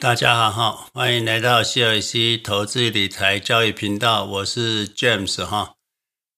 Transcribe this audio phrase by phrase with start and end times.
[0.00, 5.74] 大家好，欢迎来到 CLC 投资理财教育频道，我是 James 哈。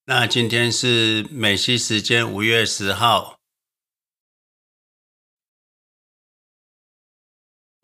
[0.06, 3.38] 那今天是美西时间五月十号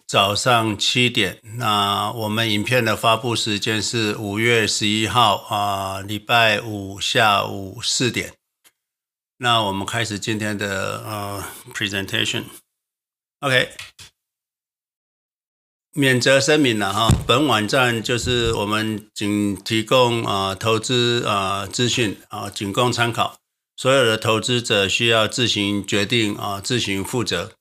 [0.07, 1.43] 早上七点。
[1.59, 8.33] 那我们影片的发布时间是五月十一号啊，礼拜五下午四点。
[9.37, 12.45] 那我们开始今天的呃 presentation。
[13.41, 13.73] OK。
[15.99, 23.39] 免责声明了哈，本网站就是我们仅提供啊投资啊资讯啊，仅供参考，
[23.79, 27.53] 所有的投资者需要自行决定啊，自行负责。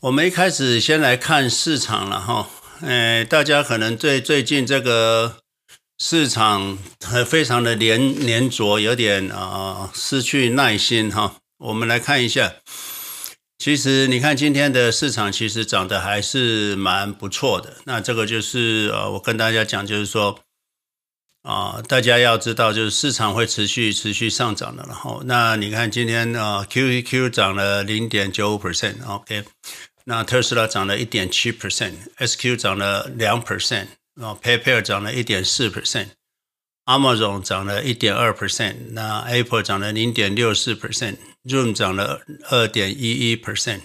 [0.00, 2.48] 我们一开始先来看市场了哈，
[2.80, 5.36] 诶，大家可能对最近这个
[5.98, 6.78] 市场
[7.26, 11.36] 非常的黏黏着，有点啊失去耐心哈。
[11.58, 12.54] 我们来看一下。
[13.60, 17.76] 其实你看今天的市场，其实涨得还是蛮不错的。
[17.84, 20.40] 那这个就是呃，我跟大家讲，就是说
[21.42, 24.82] 啊，大家要知道，就是市场会持续持续上涨的。
[24.88, 29.44] 然后，那你看今天啊，QQQ 涨了零点九五 percent，OK，
[30.04, 36.06] 那特斯拉涨了一点七 percent，SQ 涨了两 percent，然后 PayPal 涨了一点四 percent
[36.86, 41.16] Amazon 涨了一点二 percent，那 Apple 涨了零点六四 percent。
[41.44, 43.80] Zoom 涨了二点一一 percent，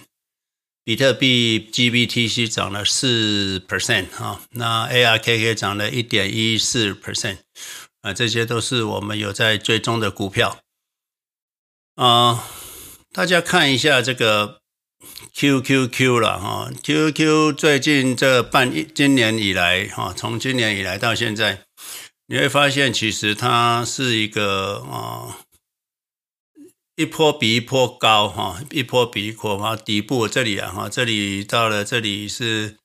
[0.84, 7.38] 比特币 GBTC 涨了四 percent 哈，那 ARKK 涨了一点一四 percent，
[8.02, 10.58] 啊，这些都是我们有在追踪的股票
[11.94, 12.46] 啊。
[13.10, 14.60] 大家看一下这个
[15.32, 21.62] QQQ 了哈，QQQ 最近这半今年以来哈，从今年以来到现在，
[22.26, 25.40] 你会发现其实它是一个啊。
[26.98, 32.78] 一波比一波高哈，一波比一波高，底部这里啊哈，这里到了这里是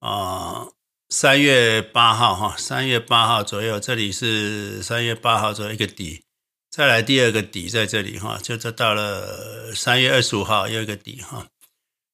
[0.00, 0.68] 啊
[1.10, 6.22] 三月八号哈，三月八号左右，这里是三月八号左右一个底，
[6.70, 11.48] 再来第二个底在这里哈，就这到了三月二十五号又一个底哈，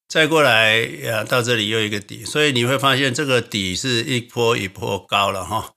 [0.09, 5.71] 再过来呀到这里又一个底，所以你会发现这个底是一波一波高了哈。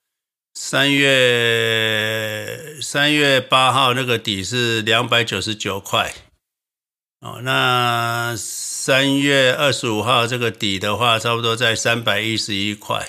[0.59, 6.15] 三月三月八号那个底是两百九十九块，
[7.21, 13.06] 哦，那三月二十五号这个底的话，差不多在三百一十一块。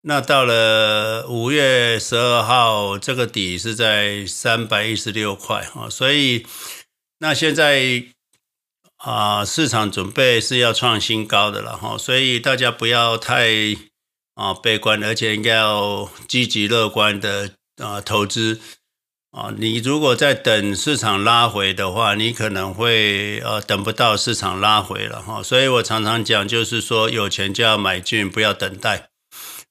[0.00, 6.46] 那到了五月十二号，这个底是在三百一十六块啊，所以
[7.18, 8.04] 那现在
[8.96, 13.76] 啊，市场准备是要创新高的了哈，所以大家不要太。
[14.34, 18.60] 啊，悲观，而且应该要积极乐观的啊投资
[19.30, 19.52] 啊。
[19.58, 25.42] 你如果在等市场拉回的话，你可能会呃等不到市场拉回了哈。
[25.42, 29.10] 所以我常常讲，就是说有钱就要买进，不要等待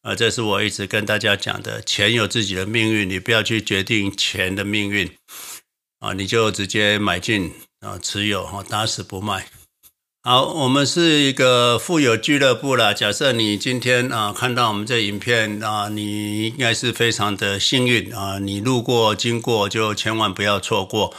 [0.04, 0.14] 啊。
[0.14, 5.10] 这是我一直跟大家讲的，钱有自己的命运，你不要去决定钱的命运
[6.00, 9.48] 啊，你就直接买进啊，持有哈，打死不卖。
[10.24, 12.94] 好，我们是一个富有俱乐部啦。
[12.94, 18.38] 假设你今天啊看到我们这影片啊，你应该是非常的幸运啊。
[18.38, 21.12] 你路过经过就千万不要错过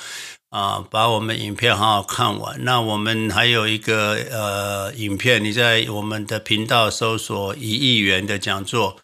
[0.50, 2.62] 啊，把我们影片好好看完。
[2.62, 8.98] 那我们还有一个呃影片，你在我们的频道搜索一亿元的讲座，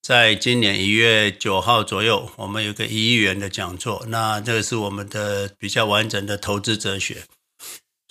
[0.00, 4.02] 在今年一月九号左右，我们有个一亿元的讲座。
[4.08, 7.24] 那这个是我们的比较完整的投资哲学。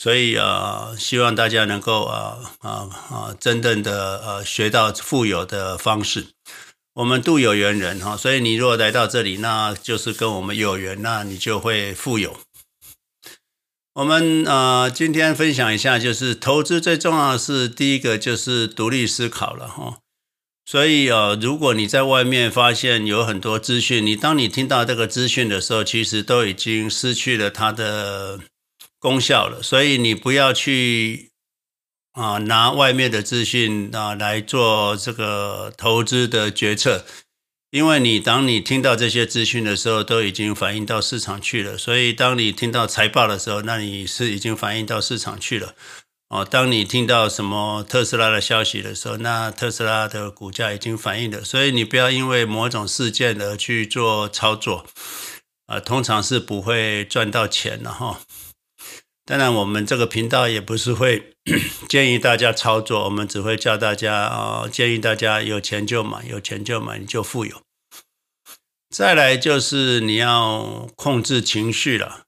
[0.01, 6.25] 所以啊，希望大家能够啊啊啊，真正的呃学到富有的方式。
[6.95, 12.39] 我们度有缘人哈，所以你如果来到这里，那就是跟我们有缘，那你就会富有。
[13.93, 19.99] 我们啊，今天分享一下，就是投资最重要的是第一个就是独立思考了哈。
[20.65, 28.39] 所以啊，如果你在外面发现有很多资讯，你当你听到这个资讯的时候，其实都已经失去了它的。
[29.01, 31.31] 功效了，所以你不要去
[32.11, 37.03] 啊拿外面的资讯啊来做这个投资的决策，
[37.71, 41.75] 因为你当你听到这些资讯的时候，都已经反映到市场去了。
[41.75, 45.73] 所以当你听到财报的时候，那你是已经反映到市场去了。
[46.29, 51.43] 哦，当你听到什么特斯拉的消息的时候，那特斯拉的股价已经反映了。
[51.43, 54.85] 所以你不要因为某种事件而去做操作，
[55.65, 58.21] 啊，通常是不会赚到钱的哈。
[59.31, 61.31] 当然，我们这个频道也不是会
[61.87, 67.61] 建议大家操作，我们只会教大家啊，建议大家有钱就买，有钱就买，你就富有。
[68.93, 72.23] 再来就是你要控制情绪了。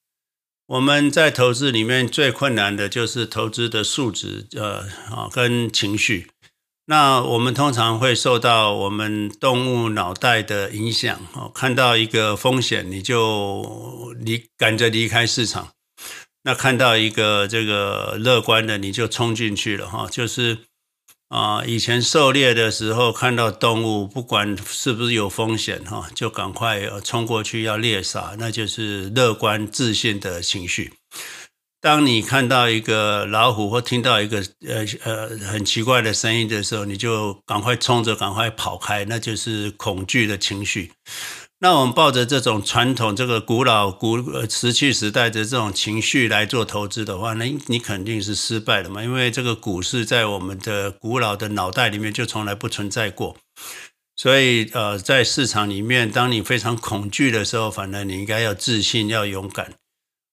[0.68, 6.30] 我们在投资里面最困难的就是投资的数值，呃啊跟情绪。
[6.86, 15.74] 那我们通常会受到我们动物脑袋的影响，哦，看到一个风险你就离赶着离开市场。
[16.44, 20.08] 那看到一个这个乐观的，你就冲进去了哈。
[20.12, 20.60] 就是
[21.30, 30.94] 啊，以前狩猎的时候看到动物，不管是不是有风险哈，就赶快冲过去要猎杀，那就是乐观自信的情绪。
[31.82, 40.92] 当你看到一个老虎或听到一个呃呃很奇怪的声音的时候，你就赶快冲着赶快跑开，那就是恐惧的情绪。
[41.64, 44.18] 那我们抱着这种传统、这个古老、古
[44.50, 49.02] 石器时代的这种情绪来做投资的话，那你肯定是失败的嘛。
[49.02, 53.38] 因为这个股市在我们的古老的脑袋里面就从来不存在过。
[54.18, 59.68] 所以，呃，在市场里面，当你非常恐惧的时候，反而你应该要自信、要勇敢；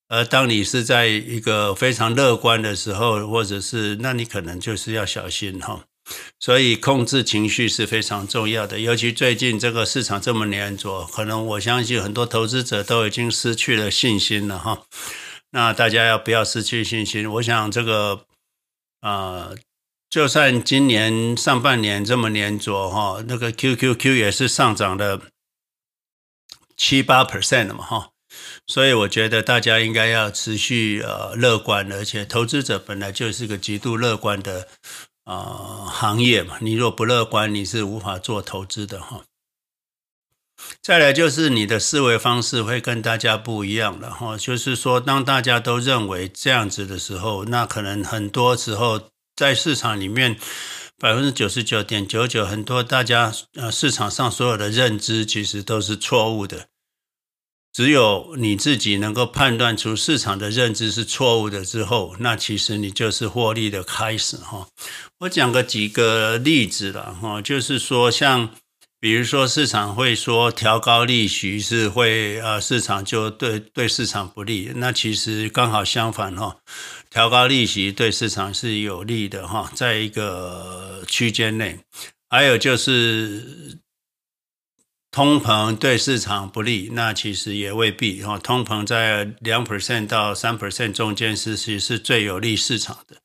[0.08, 5.84] 而当你是在一个非常乐观的时候，或者是，那你可能就是要小心哈。
[6.38, 14.82] 所以控制情绪是非常重要的，尤其最近这个市场这么黏着，可能我相信很多投资者都已经失去了信心了哈。
[15.50, 17.30] 那大家要不要失去信心？
[17.30, 18.24] 我想这个
[19.00, 19.58] 啊、呃，
[20.08, 25.20] 就算今年上半年这么黏着哈，那个 QQQ 也是上涨了
[26.76, 28.10] 七八 percent 了嘛哈。
[28.66, 34.68] 所以我觉得大家应该要持续呃乐观，而且投资者本来就是个极度乐观的。
[35.30, 39.22] 啊、呃，行业嘛，你若不乐观，你是无法做投资的哈。
[40.82, 44.36] 再来就是你的思维方式会跟大家不一样了哈。
[44.36, 50.36] 就是说，当大家都认为这样子的时候，那可能很多时候在市场里面，
[50.98, 56.66] 百分之九十九点九九，很多大家呃市场上所有的认知其实都是错误的。
[57.72, 64.66] 只有你自己能够判断出市场的认知是错误的之后，那其实你就是获利的开始哈。
[65.20, 68.50] 我讲个几个例子了哈，就是说像
[68.98, 76.56] 比如说市场会说调高利息是会呃市场就对对市场不利，那其实刚好相反哈，
[77.08, 81.78] 调高利息对市场是有利的哈，在一个区间内，
[82.28, 83.78] 还有就是。
[85.10, 88.38] 通膨对市场不利，那其实也未必哈。
[88.38, 93.16] 通膨在两 percent 到三 percent 中间是其实是最有利市场的，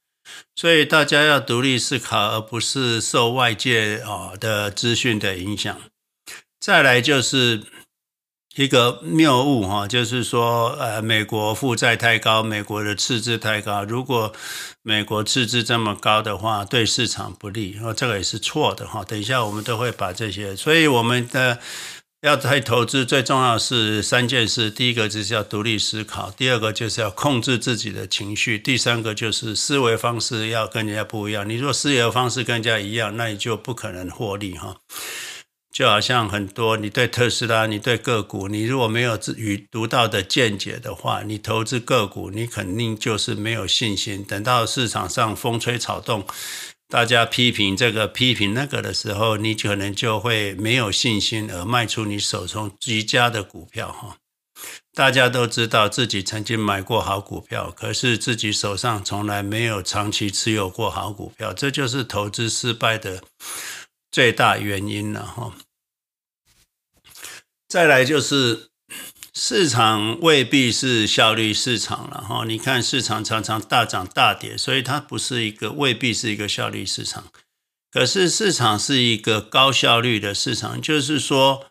[0.55, 5.79] 所以大家要独立思考，而不是受外界啊的资讯的影响。
[6.59, 7.63] 再来就是
[8.55, 13.83] 一个谬误哈，就是说呃，美国负债太高，美国的赤字太高。
[13.83, 14.31] 如果
[14.81, 19.03] 美国赤字这么高的话，对市场不利，哦，这个也是错的哈。
[19.03, 21.59] 等一下我们都会把这些，所以我们的
[22.21, 31.47] 要在投资最重要是三件事：第一个就是要独立思考，第二个就是要控制自己的情绪，第三个就是思维方式要跟人家不一样。
[31.49, 34.77] 你如果思维方式跟人家一样，那你就不可能获利哈。
[35.75, 44.23] 就好像很多你对特斯拉，你对个股，你如果没有自与独到的见解的话，你投资个股，你肯定就是没有信心。
[44.23, 46.25] 等到市场上风吹草动，
[46.87, 54.15] 大家批评这个批评那个的时候，你可能就会没有信心而卖出你手中极佳的股票哈。
[54.93, 63.21] 大家都知道自己曾经买过好股票，可是自己手上从来没有长期持有过好股票，这就是投资失败的
[64.09, 65.51] 最大原因了哈。
[67.75, 68.69] 再来就是
[69.33, 77.25] 市场未必是效率市场了哈，你看市场常常大涨大跌，所以它不是一个未必是一个效率市场。
[77.91, 81.65] 可是市场是一个高效率的市场，就是说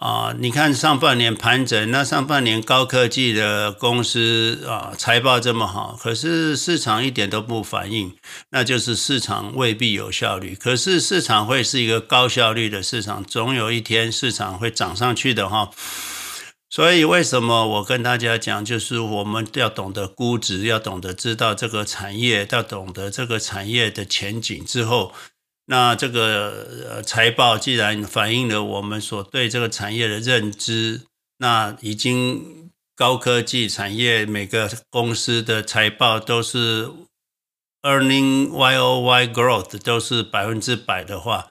[0.00, 8.14] 啊，你看上半年盘整，那上半年高科技的公司啊财报这么好，可是市场一点都不反应，
[8.50, 10.54] 那就是市场未必有效率。
[10.54, 15.70] 可是市场会是一个高效率的市场，总有一天市场会涨上去的哈。
[16.70, 25.12] 所以为什么我跟大家讲，就是我们要懂得估值，要懂得知道这个产业，要懂得这个产业的前景之后。
[25.70, 31.02] 那这个财报既然反映了我们所对这个产业的认知，
[31.36, 36.90] 那已经高科技产业每个公司的财报都是
[37.82, 41.50] earning Y O Y growth 都是百分之百的话，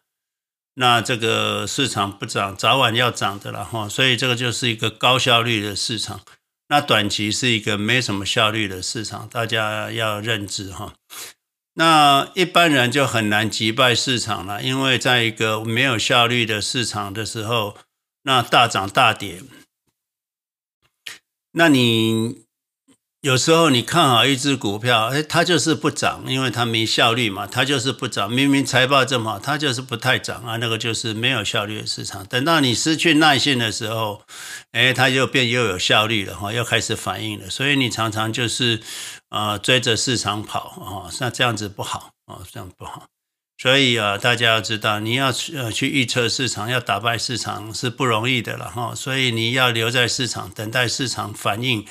[0.74, 3.88] 那这个市场不涨，早晚要涨的了哈。
[3.88, 6.22] 所以这个就是一个高效率的市场，
[6.70, 10.96] 那短期是一个没什么效率的市场，大家要认知哈。
[11.80, 17.78] 那一般人就很难击败市场了，因为在一个没有效率的市场的时候，
[18.24, 19.44] 那大涨大跌，
[21.52, 22.46] 那你
[23.22, 28.32] 有时候你看好一只股票，哎，它就是不涨，因为它没效率嘛，它就是不涨。
[28.32, 32.26] 明明财报这么好，它就是不太涨啊，那个就是没有效率的市场。
[32.26, 34.24] 等到你失去耐性的时候，
[34.72, 37.48] 哎，它就变又有效率了哈，又开始反应了。
[37.52, 38.82] 所以你常常就是、
[39.30, 43.08] 啊、追着市场跑啊，那这样子不好啊，这样不好。
[43.58, 48.94] 所以啊，大家要知道，你要去呃去预测市场，要打败市场是不容易的了哈。
[48.94, 51.86] 所以你要留在市场，等待市场反应。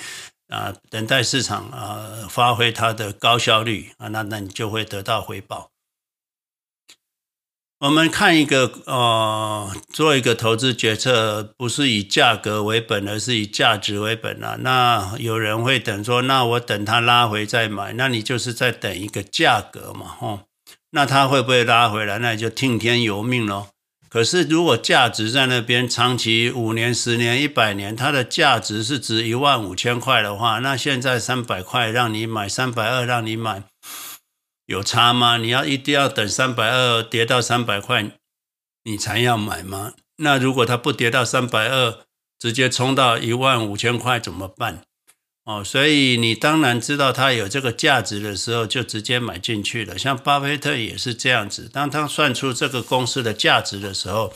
[0.48, 5.72] 啊，等待市场啊发挥它的高效率啊，那那你就会得到回报。
[7.78, 14.56] 我们看一个呃，做一个投资决策，不是以价格为本，而是以价值为本啊。
[14.60, 20.40] 那有人会等说，那我等它拉回再买，那你就是在等一个价格嘛，吼。
[20.92, 22.18] 那它会不会拉回来？
[22.18, 23.66] 那你就听天由命喽。
[24.08, 33.64] 可是，如果价值在那边长期五年、十年、一百年，它的价值是值一万五千块的话，那现在三百块让你买，三百二让你买，
[34.66, 35.38] 有差吗？
[35.38, 38.10] 你要一定要等三百二跌到三百块，
[38.84, 39.94] 你才要买吗？
[40.16, 42.00] 那如果它不跌到三百二，
[42.38, 44.82] 直接冲到一万五千块怎么办？
[45.44, 49.96] 哦，所以你当然知道它有这个价值的时候，就直接买进去了。
[49.96, 54.34] 像巴菲特也是这样子，当他算出这个公司的价值的时候，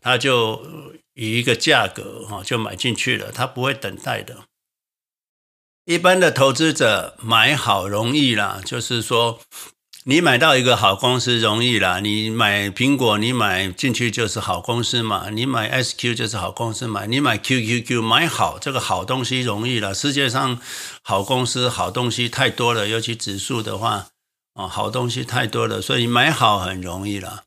[0.00, 0.64] 他就
[1.12, 4.47] 以一个价格哈就买进去了，他不会等待的。
[5.88, 9.40] 一般的投资者买好容易啦，就是说。
[10.04, 15.30] 你买到一个好公司容易啦，你买苹果，你买进去就是好公司嘛。
[15.30, 17.06] 你买 SQ 就是好公司嘛。
[17.06, 19.94] 你买 QQQ 买好这个好东西容易了。
[19.94, 20.58] 世界上
[21.02, 24.08] 好公司好东西太多了，尤其指数的话，
[24.54, 27.44] 哦，好东西太多了，所以买好很容易了。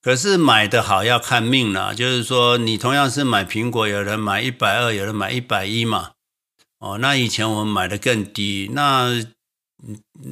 [0.00, 6.10] 可是买的好要看命了，就是说你同样是买苹果，有人买一百二，有人买一百一嘛。
[6.82, 9.24] 哦，那以前我们买的更低，那。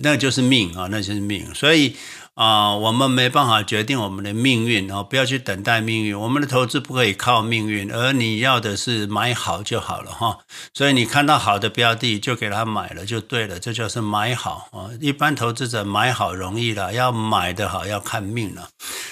[0.00, 1.96] 那就是命啊，那就是命，所以
[2.34, 6.16] 啊，我们没办法决定我们的命运哦，不要去等待命运。
[6.16, 10.38] 我们的投资不可以靠命运，而你要的是买好就好了哈。
[10.72, 14.94] 所以你看到好的标的就给他买了就对了，这就是买好啊。
[15.00, 18.68] 一般投资者买好容易了，要买的好要看命了。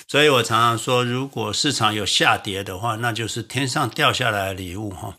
[0.07, 5.17] 所以我常常说，如果市场有下跌的话，那就是天上掉下来的礼物哈。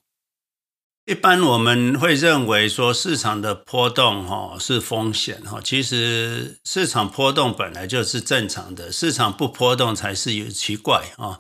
[1.09, 11.39] 一般我们会认为说市场的波动哈是风险哈，其实市场波动本来就是正常的，市场不波动才是有奇怪啊，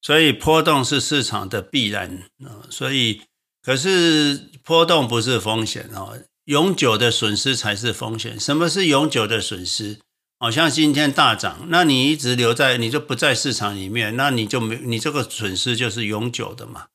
[0.00, 3.20] 所以波动是市场的必然啊，所以
[3.62, 6.14] 可是波动不是风险啊，
[6.46, 8.40] 永久的损失才是风险。
[8.40, 9.98] 什么是永久的损失？
[10.38, 16.86] 好像今天大涨，那你一直留在，你就不在市场里面，那你就没，你这个损失就是永久的嘛。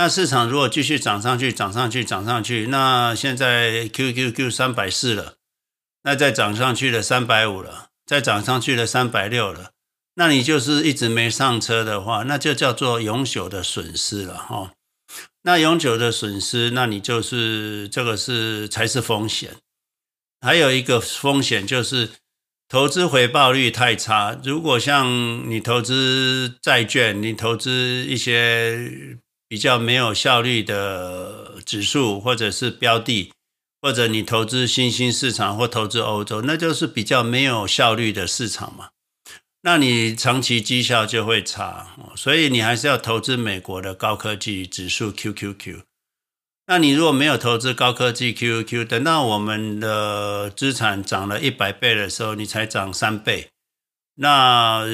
[0.00, 5.34] 那市场如果继续涨上去，涨上去，涨上去，那现在 QQQ 三百四了，
[6.04, 9.72] 那再涨上去了三百五了，再涨上去了三百六了，
[10.14, 14.72] 那你就是一直没上车的话，那就叫做永久的损失了哈。
[15.42, 19.56] 那永久的损失，那你就是这个是才是风险。
[20.40, 22.08] 还有一个风险就是
[22.70, 24.40] 投资回报率太差。
[24.42, 25.06] 如果像
[25.50, 27.70] 你投资债券，你投资
[28.08, 29.18] 一些。
[29.50, 33.32] 比较没有效率的指数，或者是标的，
[33.82, 38.90] 或者你投资新兴市场或投资欧洲，那就是比较没有效率的市场嘛。
[39.62, 45.80] 那你长期绩效就会差，所以你还是要投资美国的高科技指数 QQQ。
[46.68, 53.48] 那你如果没有投资高科技 QQQ，等到我们的资产涨了一百倍的时候，你才涨三倍。
[54.22, 54.84] 那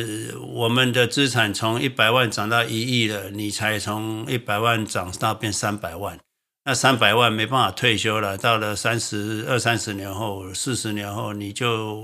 [0.52, 6.16] 我们的资产从一百万涨到一亿了，你才从一百万涨到变三百万，
[6.64, 12.00] 那三百万没办法退休了，到了三十二三十年后、四十年后，你就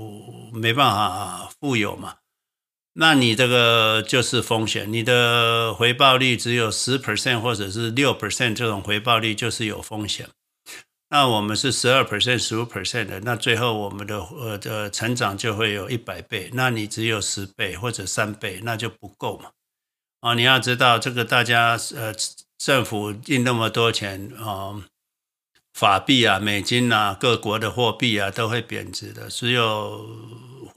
[0.51, 2.15] 没办法富有嘛。
[2.95, 10.27] 那你这个就是风险，你的回报率只有十 percent 或者是六 percent，这种回报率就是有风险。
[11.15, 16.49] 那我们是十二 percent、十五 percent 的，那最后我们的呃的成长就会有一百倍。
[16.53, 19.51] 那你只有十倍或者三倍，那就不够嘛。
[20.21, 22.11] 啊，你要知道这个，大家呃
[22.57, 24.73] 政府印那么多钱啊，
[25.75, 30.09] 法币啊、美金啊、各国的货币啊都会贬值的，只有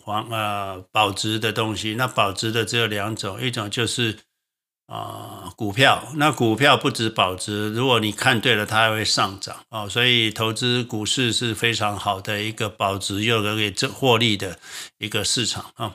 [0.05, 1.95] 黄啊保值的东西。
[1.95, 4.19] 那保值的只有两种，一种就是。
[4.87, 9.89] 啊、股票那股票不止保值，如果你看对了，它还会上涨哦。
[9.89, 14.59] 所以投资股市是非常好的一个保值又可以挣获利的
[14.99, 15.95] 一个市场啊。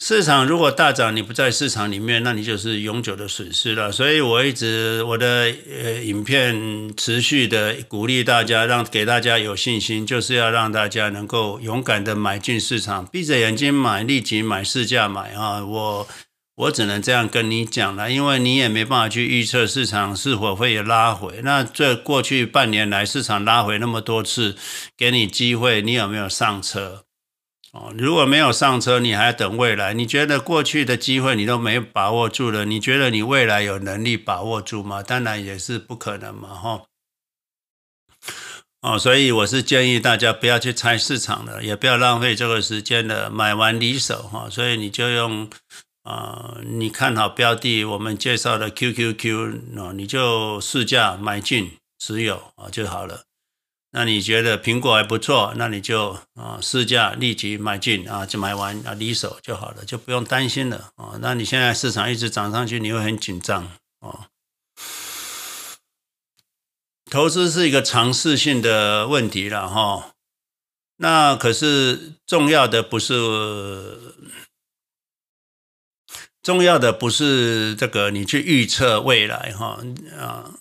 [0.00, 3.90] 市场如果大涨，你不在市场里面，那你就是永久的损失了。
[3.90, 5.52] 所以我一直我的
[5.82, 15.64] 呃影片持续的鼓励大家，让给大家有信心，就是要让大家能够勇敢的买进市场，闭着眼睛买，立即买，市价买啊！
[15.64, 16.06] 我
[16.58, 21.40] 我只能这样跟你讲了，因为你也没办法去预测市场是否会有拉回。
[21.44, 24.56] 那这过去半年来市场拉回那么多次，
[24.96, 27.04] 给你机会，你有没有上车？
[27.72, 29.94] 哦，如果没有上车，你还等未来？
[29.94, 32.64] 你觉得过去的机会你都没把握住了？
[32.64, 35.00] 你觉得你未来有能力把握住吗？
[35.02, 36.82] 当然也是不可能嘛，哈。
[38.80, 44.48] 哦，所以我是建议大家不要去猜市场了，也不要浪费这个时间了，买完离手哈。
[44.50, 45.48] 所以你就用
[46.08, 53.24] 啊、你看好标的，我们介绍的 QQQ，哦，你就市价买进持有啊就好了。
[53.90, 61.18] 那你觉得苹果还不错，那你就啊市价立即买进啊，就买完啊离手就好了，就不用担心了啊。
[61.20, 63.64] 那你现在市场一直涨上去，你会很紧张
[64.00, 64.28] 啊。
[67.10, 70.12] 投资是一个尝试性的问题了哈。
[70.96, 74.16] 那可是重要的不是
[76.42, 79.80] 重要的不是这个你去预测未来哈
[80.18, 80.54] 啊。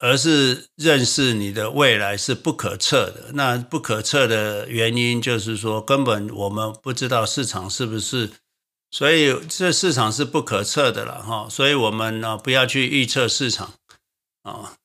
[0.00, 3.32] 而是认识你的未来是不可测的。
[3.34, 8.30] 那不可测的原因就是说，根本我们不知道市场是不是，
[8.92, 11.48] 所以这市场是不可测的了哈。
[11.50, 13.74] 所以我们呢，不要去预测市场
[14.44, 14.77] 啊。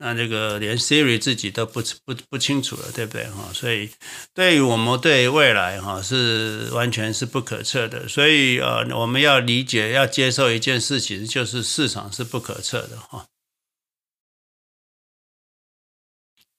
[0.00, 3.50] 那这个连 Siri 自己都不不不清楚了，对不对哈？
[3.52, 3.90] 所以
[4.32, 8.06] 对于我们对未来哈是完全是不可测的。
[8.08, 13.26] 所以呃，我们要理解、要接受一件事情，就是市场是不可测的哈。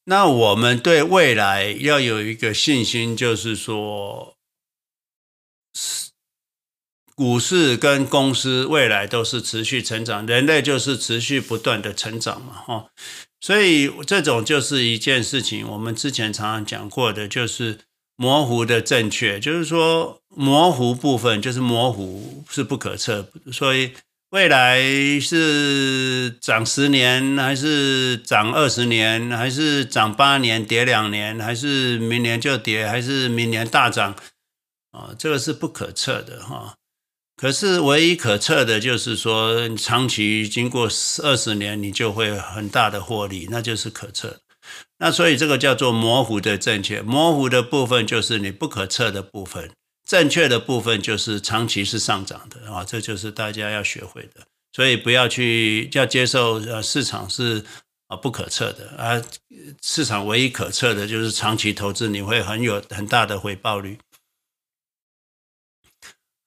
[0.03, 4.35] 那我们对未来要有一个信心，就是说，
[7.13, 12.89] 股市跟公司未来都是持续成长，人类就是持续不断的成长嘛，哈，
[13.41, 17.79] 所以这种就是一件事情，我们之前常常讲过的，就是
[18.15, 23.93] 模糊的正确，就是说模糊部分就是模糊是不可测，所以。
[24.31, 24.79] 未来
[25.19, 34.15] 是涨十年，还是涨二十年，还是涨八年跌两年，还是明年就跌，还是明年大涨？
[34.91, 36.75] 啊，这个是不可测的哈。
[37.39, 40.89] 可是唯一可测的就是说，长期经过
[41.23, 44.41] 二十年，你就会很大的获利，那就是可测。
[44.97, 49.71] 那所以这个叫做模糊的正确，模糊的部分就是你不可测的部分。
[50.05, 54.41] 正确的部分就是长期是上涨的啊，这就是大家要学会的。
[54.73, 57.63] 所以不要去要接受呃市场是
[58.07, 59.23] 啊不可测的啊，
[59.81, 63.97] 市场唯一可测的就是长期投资你会很有很大的回报率。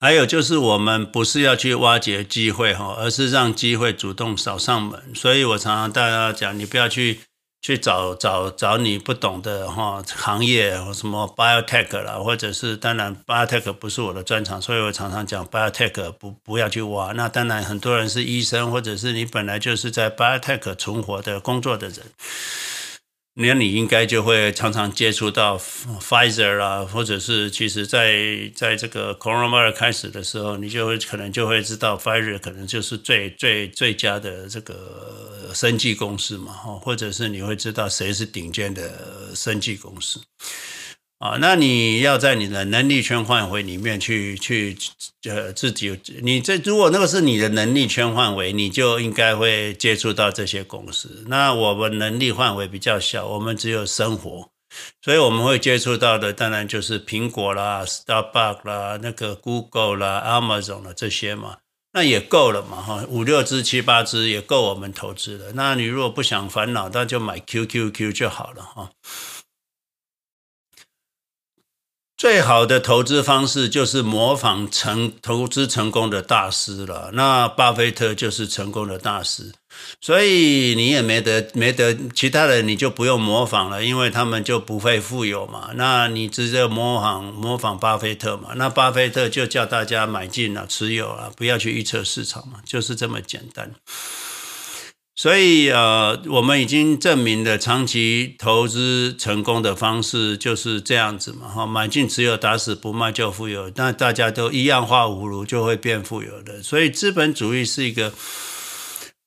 [0.02, 5.00] 还有就是我们不是要去挖掘机会哈，而是让机会主动扫上门。
[5.14, 7.20] 所以我常常大家讲，你不要去。
[7.64, 17.12] 去找找找你不懂的哈行业，什么 biotech 啦，或者是当然 biotech 不是我的专长，所以我常常讲 biotech 不不要去挖。
[17.12, 21.98] 那当然很多人是医生，或者是你本来就是在 biotech 存活的工作的人。
[23.34, 40.20] 那你应该就会常常接触到 Pfizer 啦，或者是其实在在这个 Coronavirus 开始的时候，你就会可能就会知道 Pfizer 可能就是最最最佳的这个生技公司嘛，或者是你会知道谁是顶尖的生技公司。
[41.22, 44.76] 啊，那你要在你的能力圈范围里面去去，
[45.30, 51.22] 呃，自己，你这如果那个是你的能力圈范围，你就应该会接触到这些公司。
[51.28, 54.48] 那我们能力范围比较小，我们只有生活，
[55.00, 61.58] 所以我们会接触到的当然就是苹果啦、Starbucks 啦、那个 Google 啦、Amazon 啦这些嘛，
[61.92, 65.52] 那也够了嘛，哈，五六只、七八只也够我们投资了。
[65.54, 68.90] 那你如果不想烦恼，那就买 QQQ 就好了，哈。
[72.22, 77.10] 最好的投资方式就是模仿成投资成功的大师了。
[77.14, 79.52] 那巴菲特就是成功的大师，
[80.00, 85.70] 所以你也没得没得其他人，你就不用模仿了，因为他们就不会富有嘛。
[85.74, 88.50] 那你直接模仿模仿巴菲特嘛。
[88.54, 93.72] 那巴菲特就叫大家买进了、持有了，不要去预测市场嘛，就是这么简单。
[95.14, 106.62] 所以呃，我们已经证明了长期投资成功的方式就是这样子嘛，哈，买进持有打死不卖就富有，那大家都一样化无如就会变富有的。
[106.62, 108.12] 所以资本主义是一个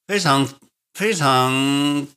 [0.08, 0.50] 非常
[0.96, 2.08] 非常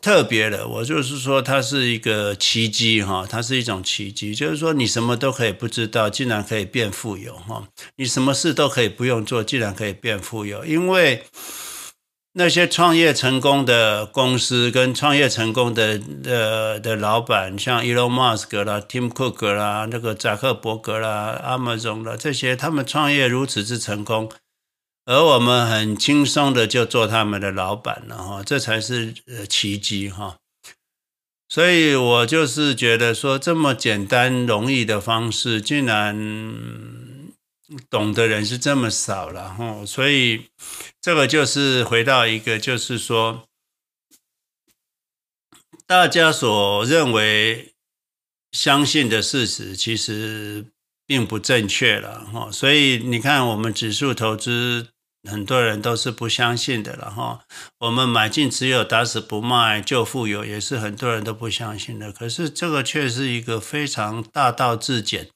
[0.00, 11.24] 特别的，我就是说它是一个奇迹哈，它是一种奇迹，就是说你什么都可以不知道，竟然可以变富有哈，你什么事都可以不用做，竟然可以变富有，因为
[12.34, 24.30] 那些创业成功的公司跟创业成功的的的老板，像 Elon Musk 啦、Tim Cook 啦、那个扎克伯格啦、Amazon 啦这些，他们创业如此之成功。
[25.06, 30.36] 而我们很轻松的就做他们的老板了哈，这才是呃奇迹哈。
[31.48, 36.14] 所以我就是觉得说，这么简单容易的方式，竟然
[37.90, 39.84] 懂的人是这么少了哈。
[39.86, 40.46] 所以
[41.00, 43.48] 这个就是回到一个，就是说
[45.86, 47.74] 大家所认为
[48.52, 50.66] 相信的事实，其实
[51.06, 52.50] 并不正确了哈。
[52.50, 54.88] 所以你看，我们指数投资。
[55.28, 57.40] 很多人都是不相信的了哈，
[57.80, 62.12] 我们买进持有打死不卖就富有，也是很多人都不相信的。
[62.12, 65.28] 可是这个却是一个非常大道至简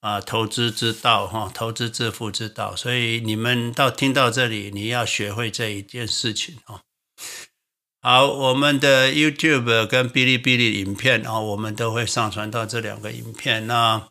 [0.00, 2.74] 啊，投资之道哈，投资致富之道。
[2.74, 6.82] 所以你们到听到这里，你要学会这一件事情啊。
[8.02, 14.08] 好，我们的 YouTube 跟哔哩哔哩影片啊，我们都会上传到这两个影片那。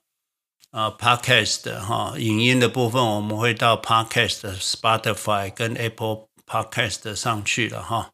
[0.72, 8.12] 啊，Podcast 哈，影音的部分我们会到 Podcast、Spotify 跟 Apple Podcast 上去了哈。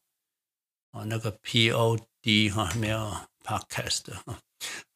[0.93, 1.99] 哦，那个 Pod
[2.53, 4.39] 哈没有 Podcast 哈。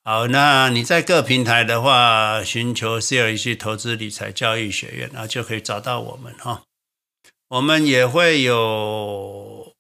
[0.04, 6.64] 好，那你在各平台的话，寻求 CLC 投资理财教育学院，那就可以找到我们哈。
[7.50, 9.74] 我们也会有。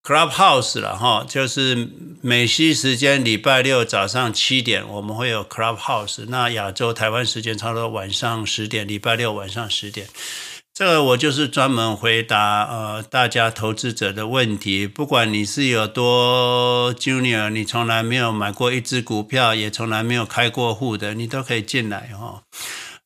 [0.00, 1.86] Clubhouse 了哈，就是
[2.22, 6.24] 美西时间礼拜六早上七点，我们会有 Clubhouse。
[6.28, 10.06] 那亚洲台湾时间差不多晚上十点，礼拜六晚上十点。
[10.78, 22.44] 这个我就是专门回答呃大家投资者的问题，不管你是有多 Junior，你从来没有买过一只股票，也从来没有开过户的，你都可以进来哈。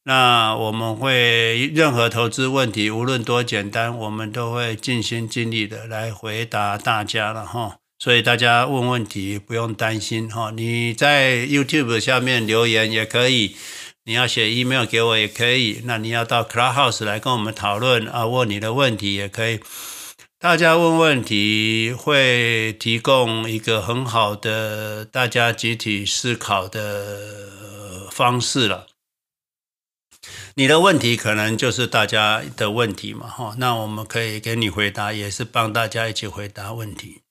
[0.04, 7.78] 那我们会任何投资问题，无论多简单，我们都会尽心尽力的来回答大家了哈。
[7.98, 10.50] 所以大家问问题不用担心哈。
[10.54, 13.56] 你在 YouTube 下面留言也可以，
[14.04, 15.82] 你要写 email 给我也可以。
[15.84, 19.60] 那你要到 Clubhouse 来跟我们讨论啊，问你的问题也可以。
[20.40, 28.88] 大家问问题会提供一个很好的大家集体思考的方式了。
[30.54, 37.21] 你的问题可能就是大家的问题嘛，哈，那我们可以给你回答，也是帮大家一起回答问题。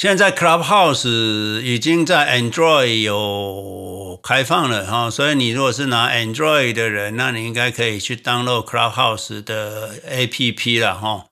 [0.00, 11.26] 现在 Clubhouse 已经在 Android 有开放了哈，所以你如果是拿 Android 的人，那你应该可以去 download Clubhouse 的 APP 了哈。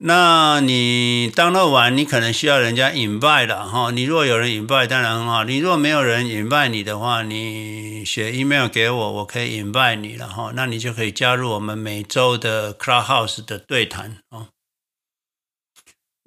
[0.00, 3.90] 那你 download 完，你可能需要人家 invite 了哈。
[3.92, 5.44] 你如果有人 invite，当然很好。
[5.44, 10.52] 你如果没有人 invite 你的话，你写 email 给我，我可以 invite 你了哈。
[10.54, 14.48] 那你就可以加入我们每周的 Clubhouse 的对谈哦。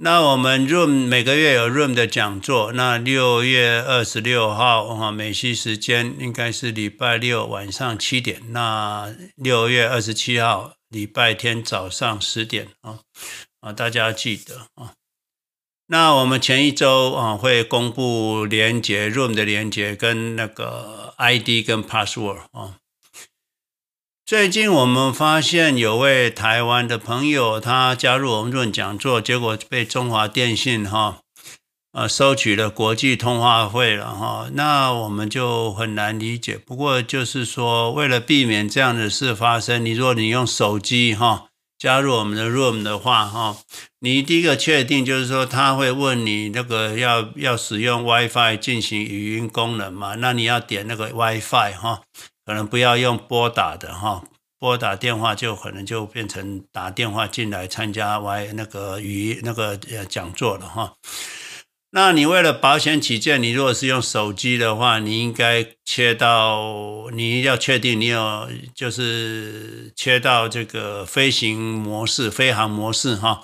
[0.03, 2.73] 那我们 Room 每个月有 Room 的讲座。
[2.73, 8.41] 那六月二十六号哈，美西时间应该是礼拜六晚上七点。
[8.51, 12.99] 那六月二十七号礼拜天早上十点啊。
[13.61, 14.91] 啊，大家记得啊。
[15.87, 22.75] 那我们前一周啊会公布连接 Room 的连接跟那个 ID 跟 Password 啊。
[24.25, 31.19] 最近我们发现有位台湾的朋友，他加入我们 Room 讲座，结果被中华电信哈
[31.91, 34.47] 呃收取了国际通话费了哈。
[34.53, 36.57] 那我们就很难理解。
[36.57, 41.47] 不过就是说，为了避免这样的事发生，你如果你用手机哈。
[41.77, 43.57] 加入我们的 Room 的话，哈，
[43.99, 50.15] 你第一个确定就是说，他会问你那个要要使用 WiFi 进行语音功能嘛？
[50.15, 52.03] 那你要点那个 WiFi 哈，
[52.45, 54.23] 可能不要用拨打的哈，
[54.59, 60.93] 拨打电话就可能就变成打电话进来参加 Y 那个语那个呃讲座了哈。
[61.95, 73.43] 那你为了保险起见，你如果是用手机的话，你应该切到，你要确定你有就是切到这个飞行模式、飞航模式哈。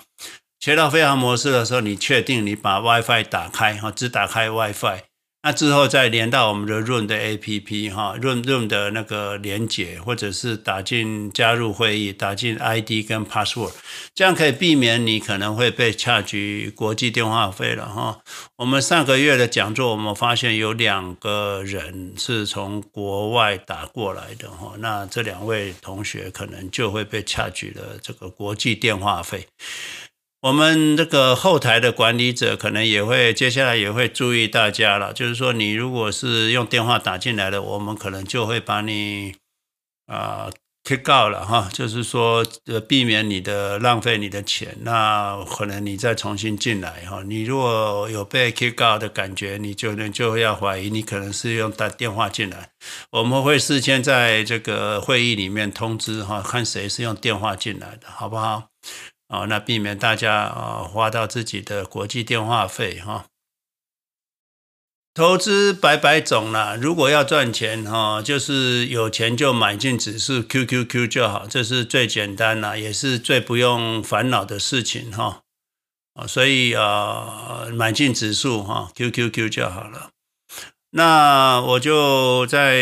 [0.58, 5.09] 切到飞航模式的时候，你确定你把 WiFi 打开哈，只打开 WiFi。
[5.42, 13.72] 那之后再连到我们的 Room 的 APP 哈，Room Room 的那个连接，或者是打进加入会议，打进 ID 跟 Password，
[14.14, 18.18] 这样可以避免你可能会被 charge 国际电话费了哈。
[18.56, 29.46] 我们上个月的讲座，我们发现有两个人是从国外打过来的哈，那这两位同学可能就会被 charge 了这个国际电话费。
[30.42, 39.34] 我们这个后台的管理者可能也会接下来也会注意大家了，就是说你如果是用电话打进来的，我们可能就会把你
[40.06, 47.22] 啊、呃、kick out 了哈，就是说呃避免你的浪费你的钱，那可能你再重新进来哈。
[47.22, 52.70] 你如果有被 kick out 的感觉，你就能就要怀疑你可能是用打电话进来，
[53.10, 58.70] 我们会事先在这个会议里面通知哈，看谁是用电话进来的，好不好？
[59.30, 63.26] 哦，那避免大家啊花到自己的国际电话费哈。
[65.14, 75.42] 投资百百种啦，如果要赚钱哈，就是有钱就买进指数 QQQ 就好，这是最简单啦，也是最不用烦恼的事情哈。
[76.14, 80.10] 啊，所以啊，买进指数哈 QQQ 就好了。
[80.92, 82.78] 那我就在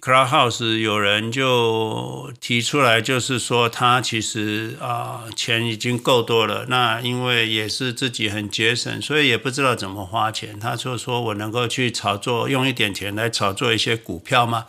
[0.00, 10.58] Clubhouse 有人就提出来，就是说他其实啊钱已经够多了，那因为也是自己很节省，所以也不知道怎么花钱。
[10.58, 14.68] 他就说我能够去炒作，用一点钱来炒作一些股票吗？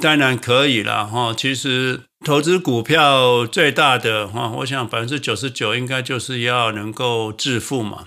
[0.00, 1.34] 当然可以了哈。
[1.36, 8.06] 其实投资股票最大的哈，我想百分之九十九应该就是要能够致富嘛。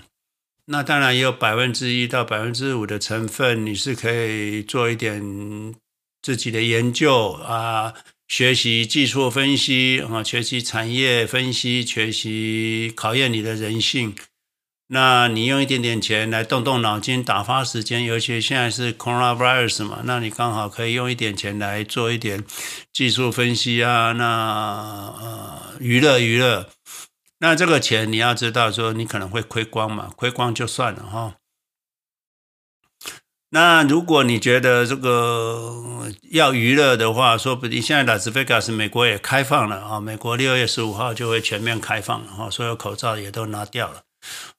[0.68, 5.74] 那当然也有百分之一到百分之五的成分，你是可以做一点
[6.20, 7.94] 自己的研究啊，
[8.26, 14.16] 学习技术分析啊，学习产业分析，学习考验你的人性。
[14.88, 22.44] 那你用一点点钱来动动脑筋，打发时间，尤其现在是 coronavirus 嘛，那你刚好可以用一点钱来做一点
[22.92, 24.24] 技术分析啊，那
[25.20, 26.68] 呃娱乐娱乐。
[27.38, 31.34] 那这个钱你要知道，说你可能会亏光嘛，亏光就算了哈。
[33.50, 44.02] 那如果你觉得这个要娱乐的话，说不定现在拉斯维加斯美国也开放了啊，美国六月十五号就会全面开放了哈，所有口罩也都拿掉了。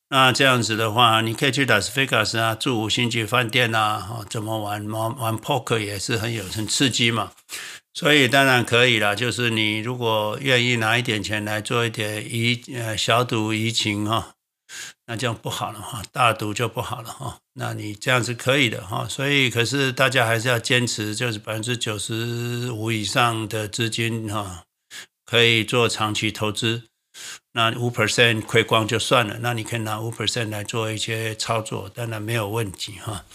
[0.10, 7.34] 那这样子的话，你可以去拉斯维加斯啊，住五星级饭店啊，怎么玩玩玩 poker 也是很有很刺激嘛。
[7.98, 14.36] 所以当然可以了，就是你如果愿意拿一点钱来做一点怡呃小赌怡情哈，
[15.08, 17.40] 那这样不好了哈，大赌就不好了哈。
[17.56, 19.08] 那你这样是可以的哈。
[19.10, 24.66] 所以可是大家还是要坚持，就是百分之九十五以上的资金哈，
[25.26, 26.84] 可以做长期投资。
[27.54, 33.26] 那五 percent 亏光就算了，那你可以拿五 percent 来做一些操作，当然没有问题哈。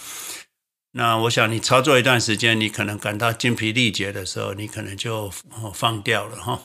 [0.92, 5.30] 那我想你操作一段时间，你可能感到精疲力竭的时候，你可能就
[5.74, 6.60] 放掉了哈。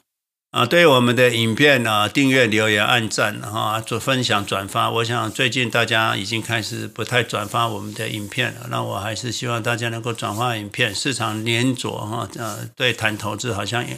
[0.52, 4.90] 啊，对我们的影片啊，订阅、留言、按赞哈，做分享、转发。
[4.90, 10.96] 我想最近大家已经开始不太转发我们的影片了，那我还是希望大家能够转发影片。
[10.96, 13.98] 市场黏着哈，呃，对谈投资好像也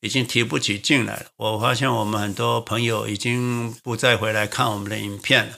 [0.00, 1.26] 已经提不起劲来了。
[1.36, 5.52] 我发现我们很多朋友已经不再回来看我们的影片了。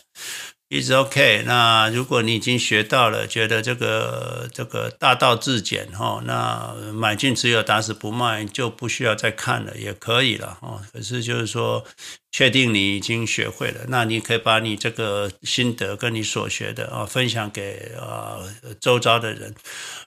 [0.69, 10.83] 一直 OK，那如果你已经学到了，觉得这个这个大道至简哈，那买进持有打死不卖就不需要再看了，也可以了哈。
[10.93, 11.85] 可是就是说，
[12.33, 18.41] 确定你已经学会了，那你可以把你这个心得跟你所学的啊分享给啊
[18.81, 19.55] 周遭的人，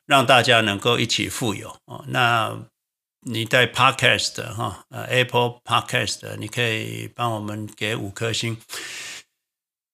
[0.06, 2.04] 让大家能够一起富有哦。
[2.10, 2.60] 那
[3.22, 8.58] 你在 Podcast 哈，呃 Apple Podcast，你可以帮我们给五颗星。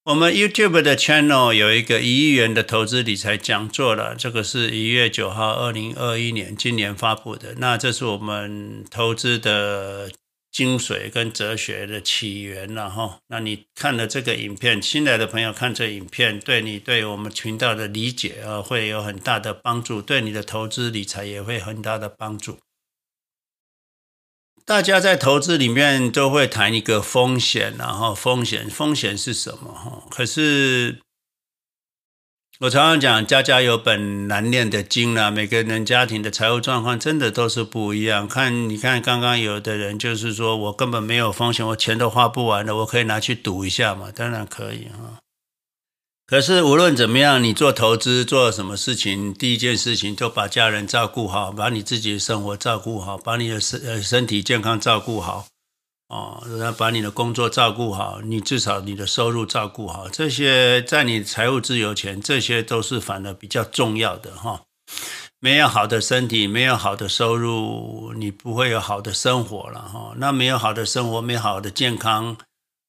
[0.06, 7.56] 我们 YouTube 的 channel 有一个一亿元的投资理财讲座了，这个是一月九号，二零二一年今年发布的。
[7.58, 10.12] 那这是我们投资的
[10.52, 13.18] 精髓跟哲学的起源了哈。
[13.30, 22.60] 那你看了这个影片，新来的朋友看这影片，对你对我们频道的理解啊，会有很大的帮助，对你的投资理财也会很大的帮助。
[24.66, 29.72] 大家在投资里面都会谈一个风险，然后风险风险是什么？
[29.72, 31.02] 哈，可是
[32.62, 38.28] 我常常讲，家家有本难念的经啊，每个人家庭的财务状况真的都是不一样。
[38.28, 44.12] 看，你看刚刚有的人就是说我根本没有风险，我钱都花不完了，我可以拿去赌一下嘛？
[44.12, 45.20] 当然可以哈。
[46.28, 55.46] 可是无论怎么样，你做投资做什么事情，第一件事情就把家人照顾好，把你自己的生活照顾好，把你的身呃身体健康照顾好，
[56.10, 64.62] 哦，然后把你的工作照顾好，你至少你的收入照顾好，这些在你财务自由前，这些都是反而比较重要的哈。
[65.40, 70.14] 没有好的身体，没有好的收入，你不会有好的生活了哈。
[70.18, 72.36] 那没有好的生活，没好的健康，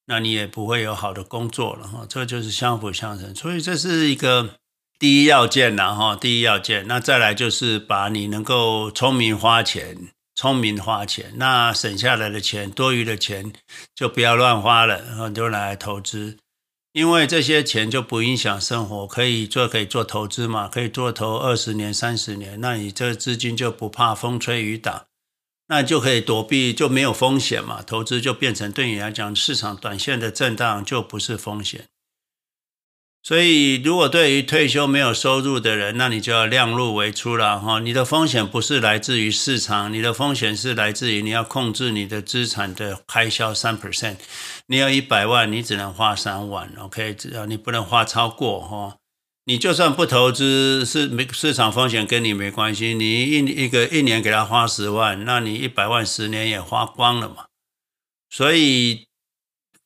[0.07, 2.07] 那你也不会有好的工作了哈。
[2.09, 4.57] 这就是相辅相成，所以这是一个
[4.99, 6.17] 第一要件了哈。
[6.17, 10.09] 第一要件，那再来就是把你能够聪明花钱。
[10.39, 13.55] 聪明花钱，那省下来的钱，多余的钱
[13.95, 16.37] 就不要乱花了，然后就拿来投资，
[16.93, 25.07] 因为这些钱就不影响生活，可以做可以做投资嘛，可以做投二十年、三十年，那你这资金就不怕风吹雨打，
[25.69, 31.87] 那就可以躲避，就没有风险嘛，投资就变成对你来讲，市场短线的震荡就不是风险。
[33.23, 37.81] 所以，如果对于退休没有收入的人，那你就要量入为出了哈。
[37.81, 44.19] 你的风险不是来自于市场，你的风险是来自于你要控制你的资产的开销三 percent。
[44.69, 47.13] 你要一百万，你只能花三万，OK？
[47.15, 48.99] 只要你不能花超过哈。
[49.47, 52.93] 你就算不投资，是没市场风险跟你没关系。
[52.93, 57.47] 你一一个一年给他花十万，那你一百万十年也花光了嘛。
[58.29, 59.07] 所以。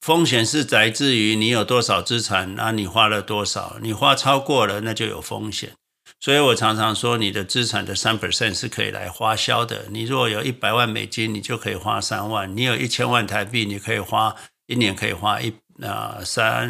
[0.00, 3.76] 风险是来自于你有多少资产，那你花了多少？
[3.82, 5.74] 你花超过了，那就有风险。
[6.18, 9.88] 所以我常常说，你的资产的三 percent 是可以来花销的。
[9.90, 14.34] 你如果有一百万美金，你就可以花三万；你有一千万台币，你可以花
[14.68, 16.68] 一年可以花一那三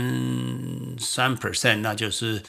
[0.99, 2.41] 三 percent，那就是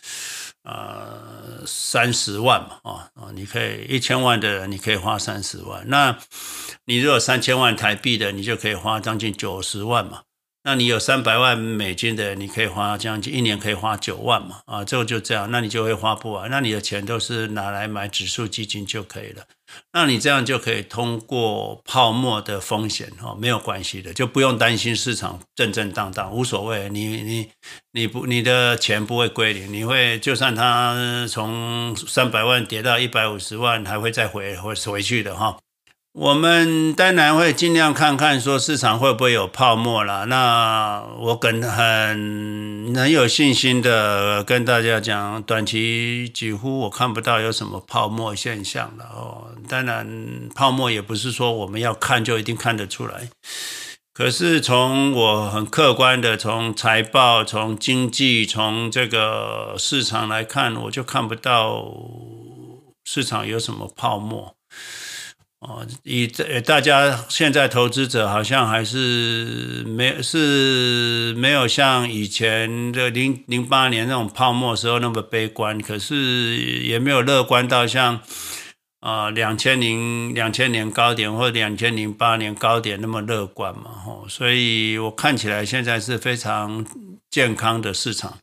[0.63, 3.31] 呃三十万嘛啊啊！
[3.33, 5.83] 你可以一千万的，你可以花三十万。
[5.87, 6.15] 那
[6.85, 10.21] 你如果三千万台币的，你就可以花将近九十万嘛。
[10.63, 14.61] 那你有三百万美金的，你可以花将近一年可以花九万嘛？
[14.65, 16.51] 啊，这个就这样，那你就会花不完。
[16.51, 19.43] 那你的钱都是拿来买指数基金就可以了。
[19.93, 26.89] 那你这样就可以通过泡沫的风险哦，没有关系的，就不用担心市场震震荡荡，无所谓。
[26.89, 27.49] 你你
[27.93, 35.57] 你不你的钱不会归零，你会就算它从三百万跌到一百五十万，还会再回回回去的哈。
[36.13, 40.25] 我们当然会尽量看看，说市场会不会有泡沫啦。
[40.25, 49.55] 那我跟很很有信心的跟大家讲，短期几乎我看不到有什么泡沫现象了哦。
[49.69, 53.29] 当然，泡沫也不是说我们要看就一定看得出来。
[54.13, 61.85] 可是从我很客观的从财报、从经济、从这个市场来看，我就看不到
[63.05, 64.57] 市场有什么泡沫。
[65.61, 78.21] 哦，以这大家现在投资者好像还是没是没有像以前的零零八年那种泡沫时候那么悲观，可是也没有乐观到像
[79.01, 86.83] 啊两千零两千年高点或两千零八年高点那么乐观嘛，吼，所以我看起来现在是非常
[87.29, 88.39] 健康的市场。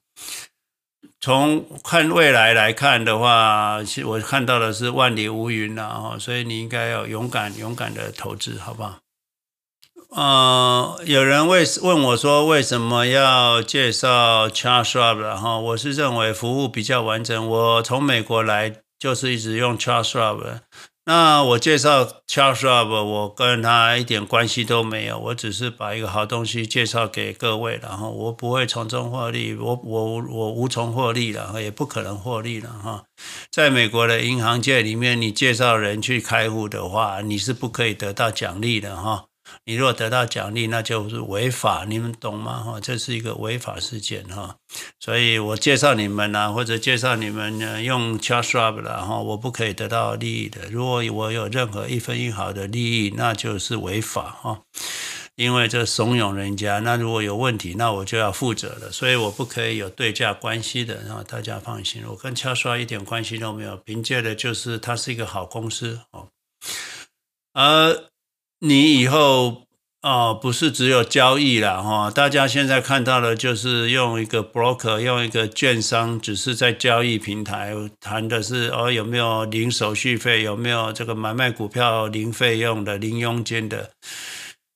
[1.28, 8.96] 从看未来来看的话，我看到的是万里无云了哈，所以你应该要勇敢勇敢的投资，好不好？
[10.08, 15.18] 呃，有人为问我说，为什么要介绍 Charles Rob？
[15.18, 20.60] 然后我是认为服务比较完整，我从美国来就是一直用 Charles Rob。
[21.08, 33.04] 那我介绍 Charles Rob，我跟他一点关系都没有，我只是把一个好东西介绍给各位，然后我不会从中获利，我我我无从获利了，也不可能获利了哈。
[33.50, 39.27] 在美国的银行界里面，你介绍人去开户的话，你是不可以得到奖励的哈。
[39.64, 42.62] 你如果得到奖励，那就是违法，你们懂吗？
[42.62, 44.56] 哈，这是一个违法事件哈。
[44.98, 50.68] 所以我介绍你们呢，或者介绍你们呢，用 Charles Schwab 了哈，我不可以得到利益的。
[50.70, 54.62] 如果我有任何一分一毫的利益，那就是违法哈。
[55.36, 58.90] 因为这怂恿人家，那如果有问题，那我就要负责了。
[58.90, 66.26] 所以我不可以有对价关系的，然后大家放心，我跟 Charles Schwab 一点关系都没有，凭借的就是它是一个好公司哦。
[67.52, 68.08] 而
[68.60, 69.62] 你以后
[70.02, 83.90] 哦，不是只有交易了哈，大家现在看到的就是用一个 broker，用一个券商，只是在交易平台谈的是哦，有没有零手续费，有没有这个买卖股票零费用的、零佣金的。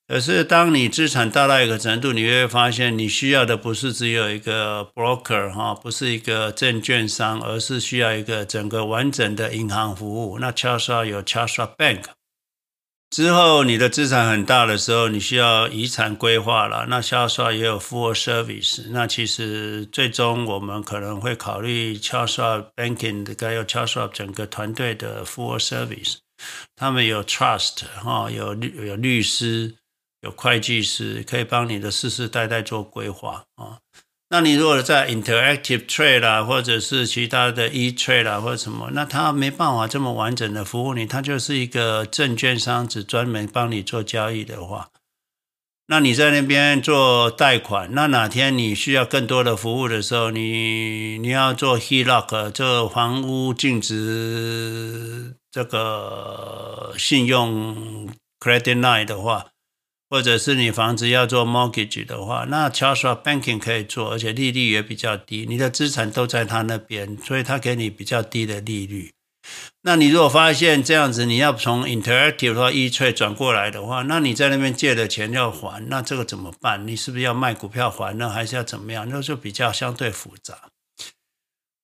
[0.08, 10.38] 可是当你资产大到一个程度，你会发现你需要的不是只有一个 broker 哈，不是一个证券商，而是需要一个整个完整的银行服务。
[10.40, 12.02] 那 c h a s a 有 c h a s a Bank，。
[13.12, 16.86] 之后你的资产很大的时候，你需要遗产规划了。
[16.88, 18.86] 那销售也有 full service。
[18.88, 24.00] 那其实最终我们可能会考虑 c h a r s h o p banking，该有 c h a r s h
[24.00, 26.16] o p 整个团队的 full service。
[26.74, 29.74] 他们有 trust 哈、有律有律师，
[30.22, 33.76] 有会计师，可以帮你的世世代代做规划啊。
[34.34, 44.88] 那你如果在 Interactive Trade 啦，或者是其他的 E Trade 啦，或者什么，那他没办法这么完整的服务你，他就是一个证券商，只专门帮你做交易的话，
[45.88, 58.08] 那你在那边做贷款，那哪天你需要更多的服务的时候，你你要做 HELOC 这房屋净值这个信用
[58.40, 59.48] Credit Line 的话。
[60.12, 69.10] 或者是你房子要做 mortgage 的话，那 Charles Banking 可以做，而且利率也比较低，你的资产都在他那边，所以他给你比较低的利率。
[69.84, 76.86] 那你如果发现这样子，你要从 Interactive 或 E-Trade 转过来的话，那你在那边借的钱要还，那这个怎么办？
[76.86, 79.08] 你是不是要卖股票还呢，还是要怎么样？
[79.08, 80.71] 那就比较相对复杂。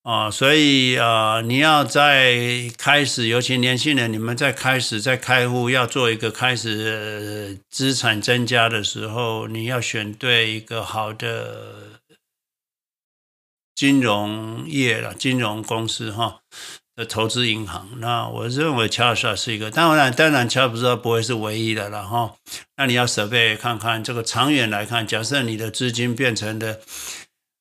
[0.08, 12.00] 啊，所以啊，你要在开始，尤其年轻人，你们在开始在开户要做一个开始资产增加的时候，你要选对一个好的
[13.74, 16.38] 金融业了，金融公司哈
[16.96, 17.90] 的投资银行。
[17.98, 22.34] 那我认为 c h a s 是一个，当然当然 Charles 不会是唯一的了哈。
[22.78, 26.80] 那你要准备看看这个长远来看，假设你的资金变成的。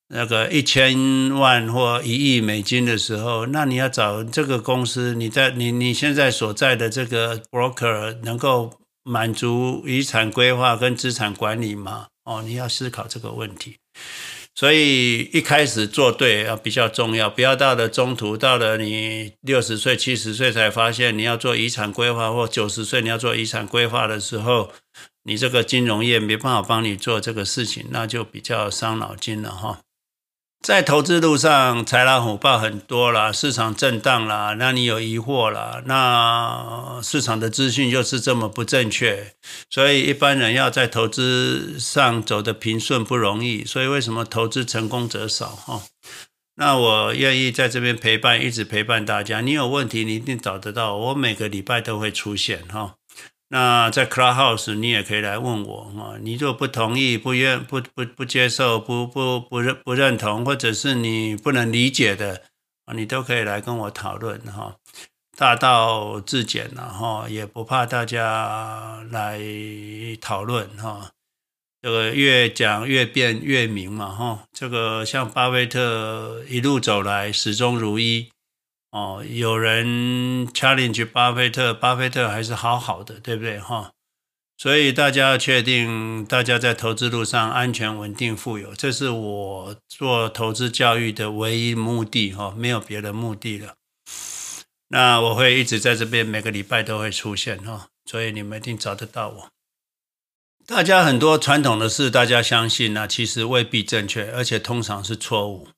[0.08, 8.72] 那个一千万或一亿美金的时候，那你要找这个公司，你在你你现在所在的这个 broker 能够
[9.04, 12.06] 满足遗产规划跟资产管理吗？
[12.24, 13.76] 哦，你要思考这个问题。
[14.54, 24.72] 所以一开始做对啊比较重要，不要到了中途，到了你六十岁、七十岁才发现你要做遗产规划，或九十岁你要做遗产规划的时候，
[25.22, 29.78] 你这个金融业没办法帮你做这个事情，那就比较伤脑筋了哈。
[30.60, 39.34] 在投资路上，豺狼虎豹很多啦，市场震荡啦，那你有疑惑啦，那市场的资讯又是这么不正确，
[39.70, 43.64] 所以一般人要在投资上走得平顺不容易。
[43.64, 45.46] 所以为什么投资成功者少？
[45.46, 45.82] 哈，
[46.56, 49.40] 那我愿意在这边陪伴，一直陪伴大家。
[49.40, 52.97] 你有问题，你一定找得到，我每个礼拜都会出现哈。
[53.50, 62.42] 那在 Clubhouse 你也可以来问我啊，你如果不同意、不愿、不不不接受、不不不认不认同，或者是你不能理解的
[62.84, 64.76] 啊，你都可以来跟我讨论哈。
[65.34, 69.40] 大道至简了哈，也不怕大家来
[70.20, 71.12] 讨论哈。
[71.80, 74.44] 这个越讲越辩越明嘛哈。
[74.52, 78.28] 这个像巴菲特一路走来始终如一。
[78.90, 83.92] 哦，有人 challenge 巴菲特，巴菲特还是好好的，对不对哈？
[84.56, 93.74] 所以大家要确定，大家在投资路上安全、稳定、富有，这是我做投资教育的唯一目的哈，没有别的目的了。
[94.88, 99.48] 那我会一直在这边，每个礼拜都会出现哈，所以你们一定找得到我。
[100.66, 105.68] 大家很多传统的事，大家相信那其实未必正确，而且通常是错误。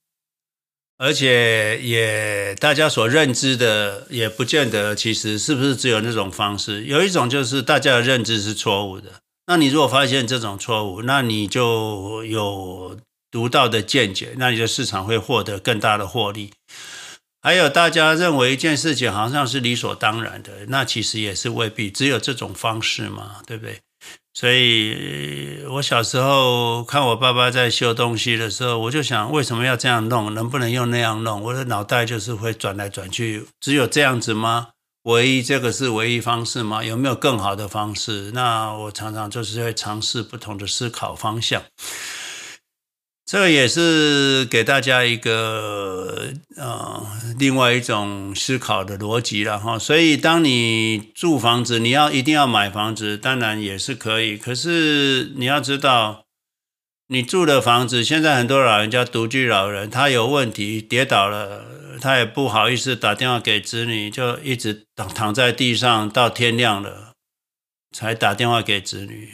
[1.01, 6.83] 而且也大家所认知的也不见得，其实是不是只有那种方式？
[6.83, 9.13] 有一种就是大家的认知是错误的。
[9.47, 12.99] 那你如果发现这种错误，那你就有
[13.31, 16.51] 独到的见解，那你的市场会获得更大的获利。
[17.41, 23.79] 还有大家认为一件事情好像是理所当然的，那其实也是未必，只有这种方式嘛，对不对？
[24.33, 30.33] 所以，我小时候看我爸爸在修东西的时候，我就想，为什么要这样弄？
[30.33, 31.43] 能不能用那样弄？
[31.43, 34.69] 我的脑袋就是会转来转去，只有这样子吗？
[35.03, 36.83] 唯一这个是唯一方式吗？
[36.83, 38.31] 有没有更好的方式？
[38.33, 41.61] 那我常常就是会尝试不同的思考方向。
[43.31, 47.01] 这个也是给大家一个呃
[47.39, 49.79] 另外一种思考的逻辑了哈。
[49.79, 54.35] 所以，当你住房子，你要一定要买房子，当然也是可以。
[54.35, 56.25] 可是你要知道，
[57.07, 61.63] 你住的房子，现在很多老人家独居老人，他有问题跌倒了，
[62.01, 67.10] 他也不好意思打电话给子女，就一直躺躺在地上到天亮了。
[67.91, 69.29] 才打电话给子女，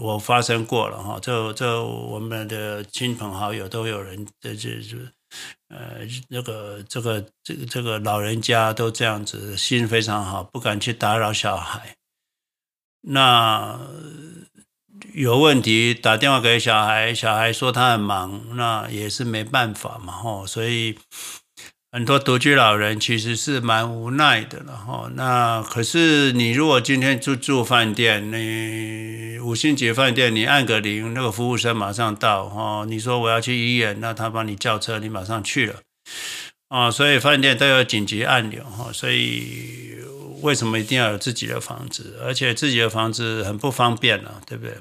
[0.00, 4.96] 我发生过了哈，这这我们的亲朋好友都有人，这这这，
[5.68, 11.96] 呃，那个这个这个这个老人家都这样子，心非常好，不敢去打扰小孩。
[13.00, 13.80] 那
[15.14, 20.98] 有问题打电话给小孩，小孩说他很忙，那也是没办法嘛，哈，所以。
[21.94, 25.10] 很多独居老人其实是蛮无奈的了哈。
[25.14, 32.86] 那可是你如果今天住住饭店，你五星级饭店，你按个铃，那个服务生马上到哈。
[32.88, 35.80] 你说我要去医院，那他帮你叫车，你马上去了
[36.68, 36.90] 啊。
[36.90, 38.90] 所以饭店都有紧急按钮哈。
[38.90, 39.98] 所以
[40.40, 42.18] 为什么一定要有自己的房子？
[42.24, 44.78] 而且自己的房子很不方便了，对不对？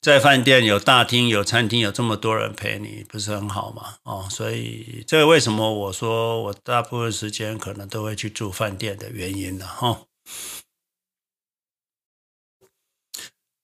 [0.00, 3.96] 在饭店有大厅、有餐厅，有这么多人陪你，不是很好吗？
[4.04, 10.02] 哦，所以这个为什么我说我大部分时间可能都会去住饭店的原因呢哈。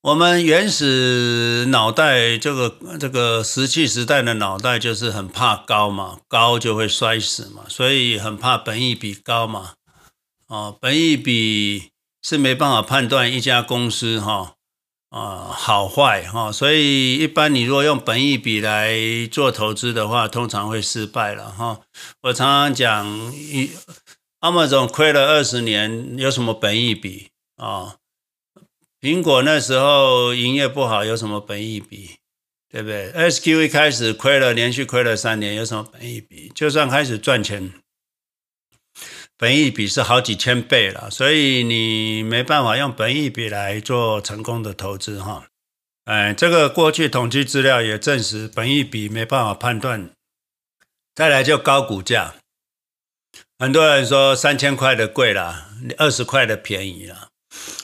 [0.02, 9.74] 我们原始脑袋，这个这个石器时代的脑袋就是很怕高嘛，高就会摔死嘛，所以很怕本益比高嘛。
[10.48, 14.53] 哦，本益比是没办法判断一家公司哈
[15.14, 18.98] 啊好坏哈，所以一般你如果用本益比来
[19.30, 21.82] 做投资的话，通常会失败了哈。
[22.22, 23.70] 我常常讲，一
[24.40, 27.94] Amazon 亏了二十年，有什么本益比啊？
[29.00, 32.16] 苹果那时候营业不好，有什么本益比？
[32.68, 36.50] 对不对？SQ 一开始亏了，连续亏了三年，有什么本益比？
[36.52, 37.72] 就算开始赚钱，
[39.36, 45.48] 本益比是好几千倍了，所以你没办法用本益比来做成功的投资哈。
[46.04, 50.10] 哎，这个过去统计资料也证实，本益比没办法判断。
[51.14, 52.34] 再来就高股价，
[53.58, 57.28] 很多人说三千块的贵了，二十块的便宜了。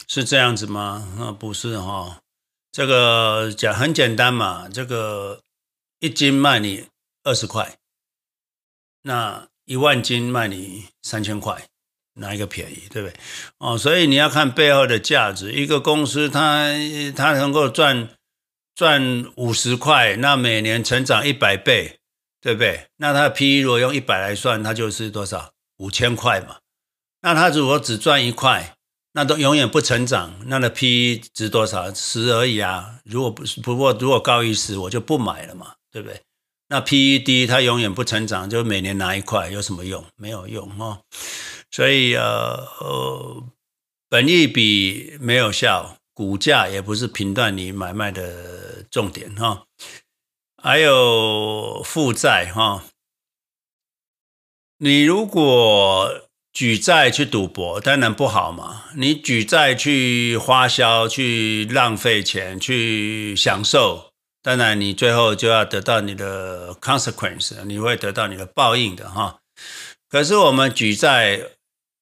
[0.09, 1.09] 是这样子吗？
[1.19, 2.19] 啊，不是哈，
[2.73, 5.41] 这个讲很简单嘛，这个
[6.01, 6.89] 一斤卖你
[7.23, 7.77] 二十块，
[9.03, 11.69] 那一万斤卖你三千块，
[12.15, 13.15] 哪一个便宜，对不对？
[13.59, 15.53] 哦，所以你要看背后的价值。
[15.53, 16.73] 一个公司它
[17.15, 18.09] 它能够赚
[18.75, 22.01] 赚五十块，那每年成长一百倍，
[22.41, 22.89] 对不对？
[22.97, 25.53] 那它的 PE 如果用一百来算，它就是多少？
[25.77, 26.57] 五千块嘛。
[27.21, 28.75] 那它如果只赚一块？
[29.13, 31.95] 那都永远不成长，那的 PE 值多少？
[31.95, 32.99] 十而已啊！
[33.05, 36.21] 如果不是，不过如果高于十，我就不买了嘛，对不对？
[36.71, 40.03] 那 PE 低，它永远不成长，就每年拿一块，有什么用？
[40.17, 41.03] 没有用哦。
[41.71, 43.45] 所以呃呃，
[44.09, 49.67] 本益比没有效，股价也不是评断你买卖的重点哈、哦。
[50.63, 52.83] 还有负债哈、哦，
[54.79, 56.23] 你如果。
[56.53, 64.10] 举债去赌博当然不好嘛，你举债去花销、去浪费钱、去享受，
[64.43, 69.41] 当然你最后就要得到你的 consequence，你会得到你的报应的哈。
[70.09, 71.41] 可是我们举债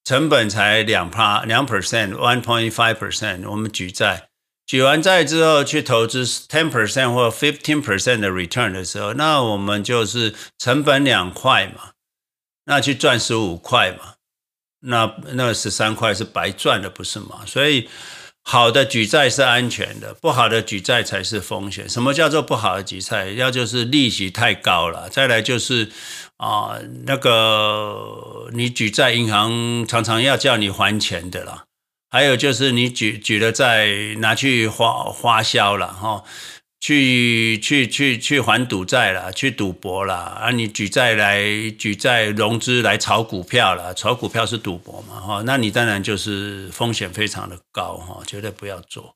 [0.03, 4.29] 成本才两趴两 percent，one point five percent，我们举债
[4.65, 11.91] 举完债之后去投资 ten percent 或 fifteen percent 的 return 的时候，那我们就是成本两块嘛，
[12.65, 14.13] 那去赚十五块嘛。
[14.81, 17.41] 那那十三块是白赚的，不是吗？
[17.45, 17.89] 所以
[18.43, 21.87] 好的举债是安全的，不好的举债才是风险。
[21.87, 23.29] 什么叫做不好的举债？
[23.29, 25.91] 要就是利息太高了，再来就是
[26.37, 31.65] 啊、那个你举债，银行常常要叫你还钱的啦。
[32.09, 36.23] 还有就是你举举了债拿去花花销了哈。
[36.79, 40.51] 去去去去还赌债了，去赌博了啊！
[40.51, 45.19] 你举债来举债融资来炒股票了，炒股票是赌博嘛？
[45.19, 49.15] 哈，那你当然就是风险非常的高哈，绝对不要做。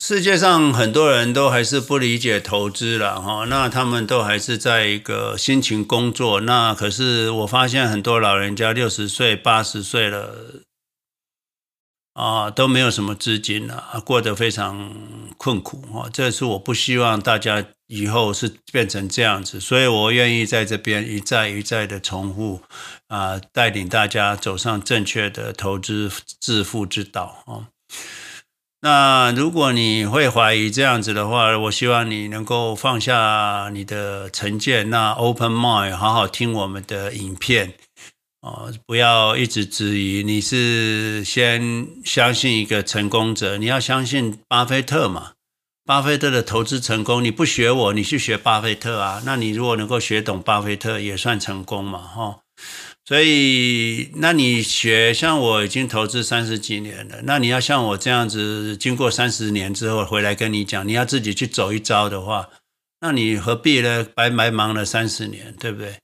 [0.00, 6.42] 世界上很多人都还是不理解投资了哈，那他们都还是在一个辛勤工作。
[6.42, 10.62] 那可是我发现很多老人家六十岁、八十岁了。
[12.18, 14.92] 啊，都没有什么资金了，啊，过得非常
[15.36, 16.10] 困苦啊！
[16.12, 22.60] 这是我不希望大家以后是变成这样子，所以我愿意在这边一再一再的重复
[23.06, 26.10] 啊，带领大家走上正确的投资
[26.40, 27.70] 致富之道啊。
[28.80, 37.74] 那如果你会怀疑这样子的话，我希望你能够放下你的成见，那 open mind，好好听我们的影片。
[38.48, 40.22] 哦，不要一直质疑。
[40.22, 45.32] 你是先相信一个成功者，你要相信巴菲特嘛？
[45.84, 49.22] 巴菲特的投资成功，你不学我，你去学巴菲特啊？
[49.24, 51.98] 那你如果能够学懂巴菲特，也算成功嘛？
[51.98, 52.40] 哈，
[53.06, 62.50] 所以，那你学像我已经投资三十几年了，那你要像我这样子，经过三十年之后回来跟你讲，你要自己去走一遭的话，
[63.00, 64.06] 那你何必呢？
[64.14, 65.96] 白白忙了三十年，对不对？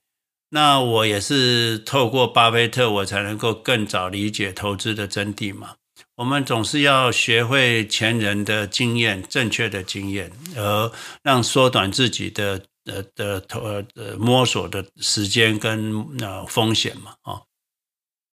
[0.49, 5.75] 那我也是透过巴菲特，我才能够更早理解投资的真谛嘛。
[6.15, 10.91] 我们总是要学会前人的经验，正确的经验，而
[11.23, 17.41] 让缩短自己的呃的投呃摸索的时间跟呃风险嘛，啊。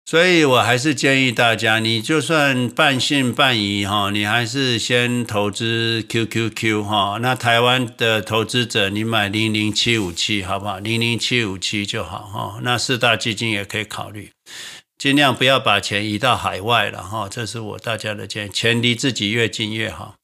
[0.10, 7.20] 所以我还是建议大家，你就算半信半疑哈，你还是先投资 QQQ 哈。
[7.22, 10.80] 那台湾的投资者，你买零零七五七好不好？
[10.80, 12.60] 零零七五七就好哈。
[12.64, 14.32] 那四大基金也可以考虑，
[14.97, 17.28] 尽量不要把钱移到海外了哈。
[17.30, 20.16] 这是我大家的建议，钱离自己越近越好。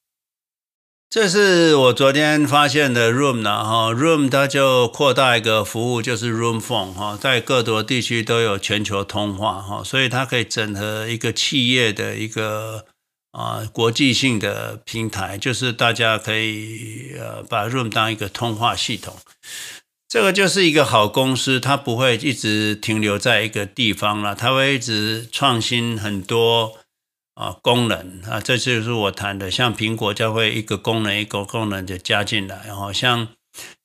[1.08, 12.84] 这是我昨天发现的 Room 呢，哈，Room 它就扩大一个服务，就是 Room Phone 哈，在各国地区都有全球通话哈，所以它可以整合一个企业的一个
[13.30, 19.16] 啊国际性的平台，就是大家可以呃把 Room 当一个通话系统，
[20.08, 26.72] 这个就是一个好公司，它不会一直停留在一个地方了，它会一直创新很多。
[27.36, 33.28] 啊，功能啊，这就是我谈的，像苹果就会一个功能一个功能的加进来，然后像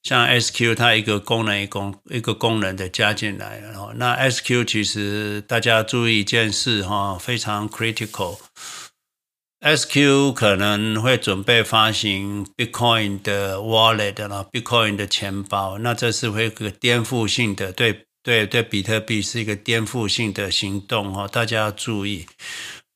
[0.02, 22.28] 像 SQ 它一个功能一个一个功能的加进来，然后那 SQ 其实大家注意一件事哈，非常 critical，SQ 可能会准备发行 Bitcoin 的 Wallet 然后 Bitcoin 的钱包，那这是会个颠覆性的，对对对，比特币是一个颠覆性的行动哈，大家要注意。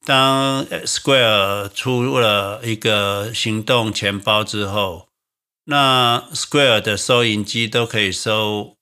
[0.06, 5.08] 当 Square 出了一个行动钱包之后，
[5.66, 8.76] 那 Square 的收银机都可以收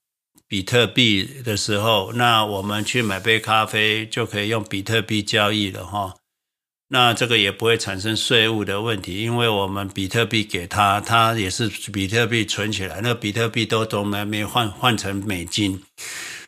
[0.46, 6.16] 比特币的时候，那我们去买杯咖啡就可以用比特币交易了哈。
[6.88, 15.82] 那这个也不会产生税务的问题，因为我们比特币给他，他也是比特币存起来，那比特币都都没没换换成美金。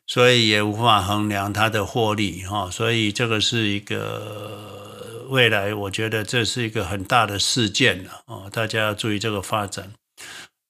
[0.06, 9.92] 所以也无法衡量它的获利哈，所以这个是一个未来，我觉得这是一个很大的事件了哦，大家要注意这个发展。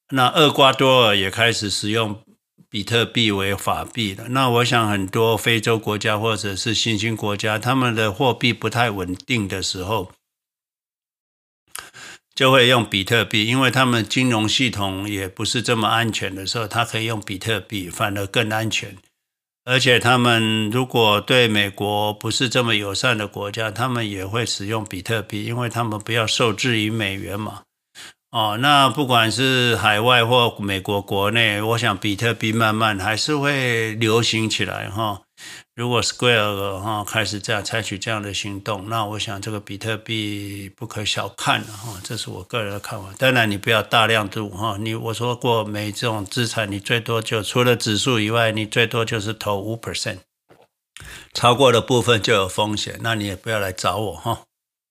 [0.09, 2.19] 那厄瓜多尔也开始使用
[2.69, 4.29] 比特币为法币了。
[4.29, 10.11] 那我想很多非洲国家或者是新兴国家，他们的货币不太稳定的时候，
[12.33, 18.97] 就会用比特币，因为他们金融系统也不是这么安全的时候，他可以用比特币，反而更安全。
[19.69, 27.63] 而且他们如果对美国不是这么友善的国家，他们也会使用比特币，因为他们不要受制于美元嘛。
[28.31, 35.23] 哦，那不管是海外或美国国内，我想比特币慢慢还是会流行起来哈。
[35.77, 43.13] 如果 Square 哈开始这样采取这样的行动，那我想这个比特币不可小看了哈，这是我个人的看法。
[43.19, 50.17] 当然你不要大量度哈，你我说过每这种资产你最多就除了指数以外，你最多就是投五 percent，
[51.31, 54.39] 超过的部分就有风险，那你也不要来找我哈。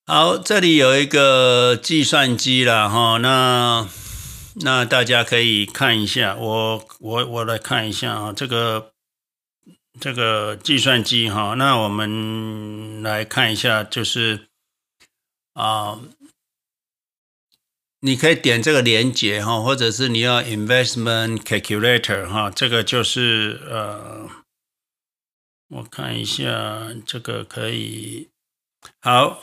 [0.07, 3.89] 好，这里有一个计算机了哈，那
[4.61, 8.93] 那大家可以看一下，我我我来看一下啊，这个。
[10.01, 14.49] 这个计算机哈，那我们来看一下，就是
[15.55, 16.01] 啊，
[18.01, 24.28] 你可以点这个连接哈，或者是你要 investment calculator 哈，这个就是呃，
[25.68, 28.28] 我看一下，这个可以
[29.01, 29.42] 好。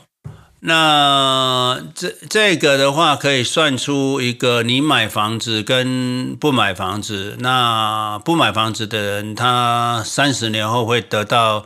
[0.65, 7.35] 那这这个的话，可以算出一个你买房子跟不买房子。
[7.39, 11.65] 那不买房子的人，他三十年后会得到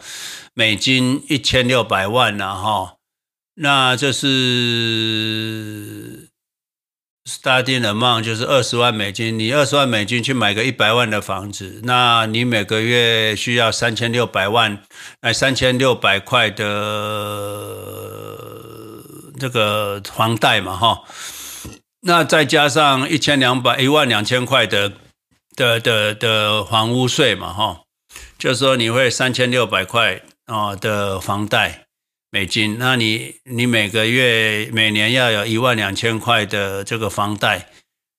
[0.56, 2.96] 美金一千六百万了哈。
[3.58, 4.28] 那这是
[7.30, 9.38] starting amount，就是二十万美金。
[9.38, 14.80] 你二十万美金去买个一百万的房子，那你每个月需要三千六百万，
[15.22, 18.57] 哎，三千六百块的。
[19.40, 21.04] 这个房贷嘛，哈，
[22.02, 24.94] 那再加上一千两百一万两千块的
[25.56, 27.82] 的的的房屋税嘛，哈，
[28.38, 31.86] 就是说你会三千六百块啊的房贷
[32.32, 37.70] 美金，那你你每个月每年要有一万两千块的这个房贷，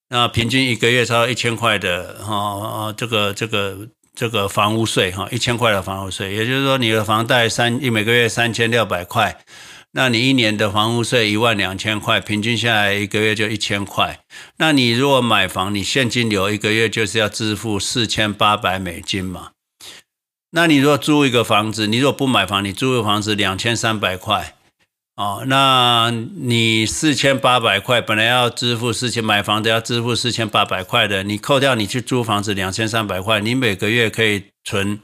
[0.09, 9.39] 那平均一个月超一千块的哈，这个这个这个房屋税哈，一千块的房屋税，也就是说你的房贷三一每个月三千六百块。
[9.99, 14.21] 那你一年的房屋税一万两千块，平均下来一个月就一千块。
[14.59, 19.51] 那你如果买房，你现金流一个月就是要支付四千八百美金嘛。
[20.53, 24.55] 那你如果租一个房子，你如果不买房，你租个房子两千三百块
[25.17, 25.43] 哦。
[25.49, 35.01] 那你四千八百块本来要支付四千，买房子要支付四千八百块的，你扣掉你去租房子两千三百块，你每个月可以存。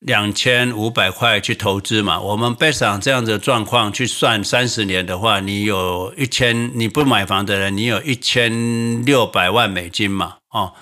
[0.00, 2.20] 两千五百块去投资嘛？
[2.20, 10.36] 我们背上这样的状况去算三十年的话，你有一千，你不买房的人，你有一千六百万美金嘛？
[10.50, 10.74] 哦，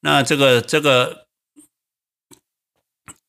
[0.00, 1.26] 那这个这个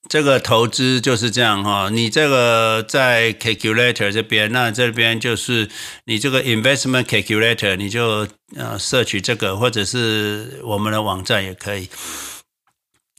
[0.07, 1.89] 这个投资就是这样哈。
[1.89, 5.67] 你这个在 calculator 这边，那这边就是
[6.05, 11.89] 你这个 investment calculator，你就呃摄取这个，或者是我们的网站也可以。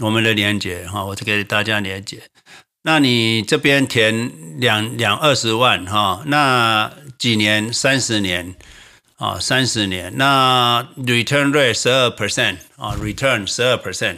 [0.03, 2.23] 我们的连结哈，我就给大家连结。
[2.83, 8.57] 那你这边填两两二十万哈，那几年三十年
[9.17, 14.17] 啊，三十年，那 return rate 十二 percent 啊，return 十二 percent，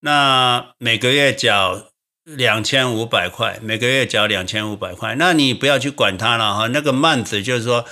[0.00, 1.90] 那每个月缴
[2.24, 7.84] 两千五百块，每个月缴两千五百块，那你不要去管它了哈，那个 month 就是说。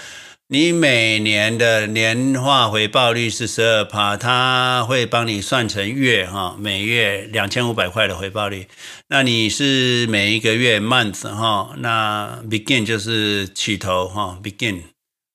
[0.51, 8.67] 你每年的年化回报率是十二趴，它会帮你算成月哈，每月两千五百块的回报率。
[9.09, 14.85] 那你是每一个月 month 哈，那 begin 就是起头哈，begin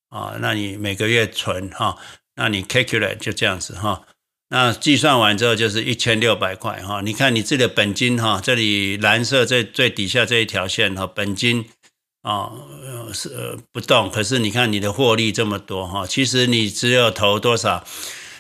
[0.10, 1.96] 啊，那你每个月存哈，
[2.36, 4.02] 那你 calculate 就这样子哈，
[4.50, 7.02] 那计算完之后就是一千六百块哈。
[7.02, 11.66] 你看你自己的本金哈，这里蓝色最最底下这一条线哈，本金。
[12.24, 12.52] 啊，
[13.14, 17.86] 是、哦、不动，可是你看你的获利这么多哈，其实你只有投多少，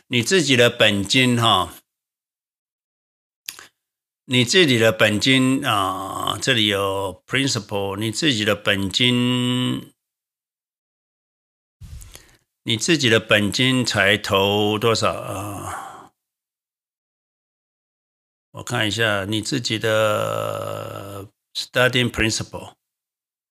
[0.08, 1.74] 你自己的本金哈，
[4.24, 9.94] 你自己的本金啊，这里有 principal，你自己的本金，
[12.64, 16.14] 你自己的本金才投多少啊？
[18.52, 22.76] 我看一下你自己的 starting principal。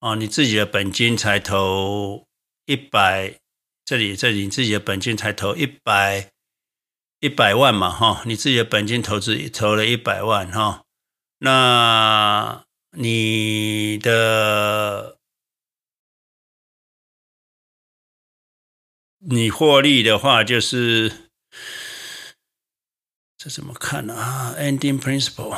[0.03, 2.27] 哦，你自己的本金才投
[2.67, 3.39] 一百，
[3.85, 6.33] 这里这里你自己的本金才投一百
[7.21, 10.83] 一百万嘛，哈，你自己的本金投资投了一百万，哈，
[11.39, 15.19] 那你的
[19.21, 21.31] 你获利的话，就是
[23.37, 24.17] 这怎么看呢？
[24.17, 25.57] 啊，ending principle。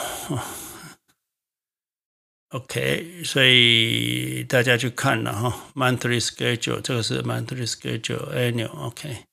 [2.55, 9.25] OK，所以大家去看了哈，monthly schedule，这个是 monthly schedule，annual，OK。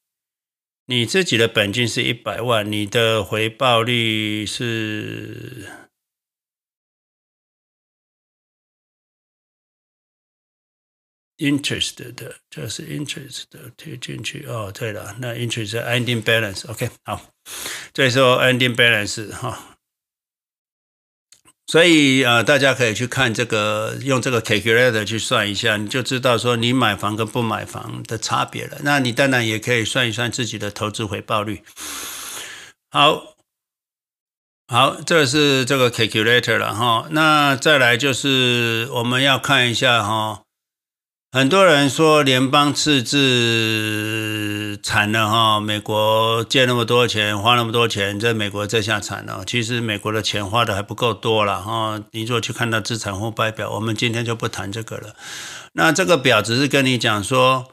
[0.88, 5.70] 你自己的本金是一百万，你的回报率是
[11.38, 14.72] interest 的，这是 interest 的贴进去哦。
[14.74, 17.32] 对了，那 interest ending balance，OK，好，
[17.94, 19.71] 这时候 ending balance 哈。
[21.72, 28.80] 所以呃，大家可以去看这个，用这个 calculator 去算一下，你就知道说你买房跟不买房的差别了。
[28.82, 31.64] 那你当然也可以算一算自己的投资回报率。
[32.90, 33.38] 好，
[34.68, 37.08] 好，这是这个 calculator 了哈。
[37.12, 40.42] 那再来就是我们要看一下哈。
[41.34, 49.42] 很多人说联邦赤字惨了哈，美国借那么多钱，花那么多钱，在美国这下惨了。
[49.48, 52.02] 其实美国的钱花的还不够多了哈。
[52.12, 55.16] 你如果去看到资产负债表，我们今天就不谈这个了。
[55.72, 57.68] 那这个表只是跟你讲说，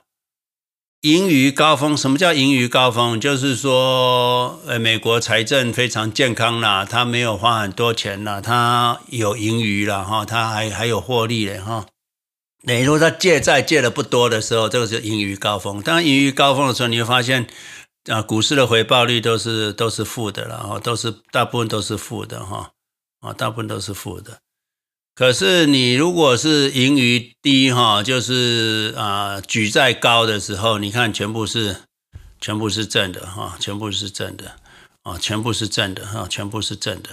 [1.00, 1.96] 盈余高峰。
[1.96, 3.18] 什么叫盈余高峰？
[3.18, 11.86] 就是说，呃，美国财政非常健康啦，它没有花很多钱啦，它有盈余了哈，它还还有获利嘞哈。
[12.66, 15.80] 等于说他借债借的不多的时候，这个是盈余高峰。
[15.80, 17.46] 当盈余高峰的时候，你会发现，
[18.06, 22.72] 啊，股市的回报率都是都是负的了，哈，都是大部分都是负的，哈，
[23.20, 24.38] 啊，大部分都是负的。
[25.14, 31.76] 可是你如果是盈余低，哈，就是啊，举债高的时候，你看全部是
[32.40, 34.56] 全部是正的，哈，全部是正的，
[35.04, 37.10] 啊，全部是正的，哈，全部是正的，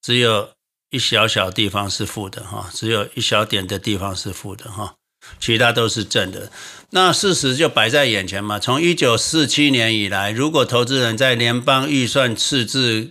[0.00, 0.55] 只有。
[0.90, 4.94] 一小小地方是负的哈，只有一小点的地方是负的哈，
[5.40, 6.50] 其他都是正的。
[6.90, 8.58] 那事实就摆在眼前嘛。
[8.58, 13.10] 从一九四七年以来，如果投资人在联邦预算赤字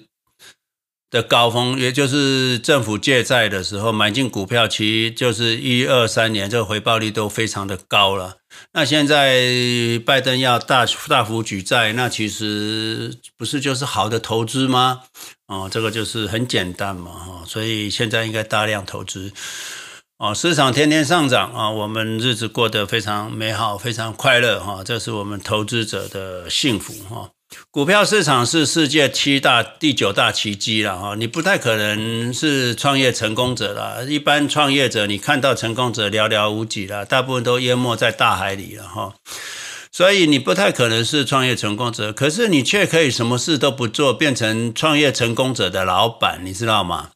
[1.12, 8.38] 的高峰，也就是政府借债的时候买进股票，其实就是一二三年，这个回报率都非常的高了。
[8.74, 9.42] 那现在
[10.06, 15.02] 拜登要大大幅举债，那其实不是就是好的投资吗？
[15.48, 19.32] 哦，这个就是很简单嘛，哈，所以现在应该大量投资，
[20.18, 27.32] 哦，市场天天上涨啊，我们日子过得非常美好，非常快乐，哈，这是我们投资者的幸福，哈。
[27.70, 39.14] 股票市场是世界七大、第九大奇迹了，哈，你不太可能是创业成功者了，一般创业者你看到成功者寥寥无几了，大部分都淹没在大海里了，哈。
[39.92, 47.10] 所以你不太可能是创业成功者，可是你却可以什么事都不做，变成创业成功者的老板，你知道吗？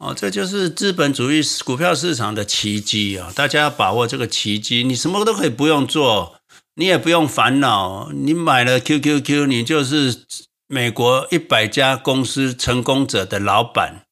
[0.00, 3.30] 哦，这就是资本主义股票市场的奇迹啊！
[3.34, 6.40] 大家要把握这个奇迹，你什么都可以不用做，
[6.76, 10.24] 你也不用烦恼，你买了 QQQ，你就是
[10.66, 14.06] 美国一百家公司成功者的老板，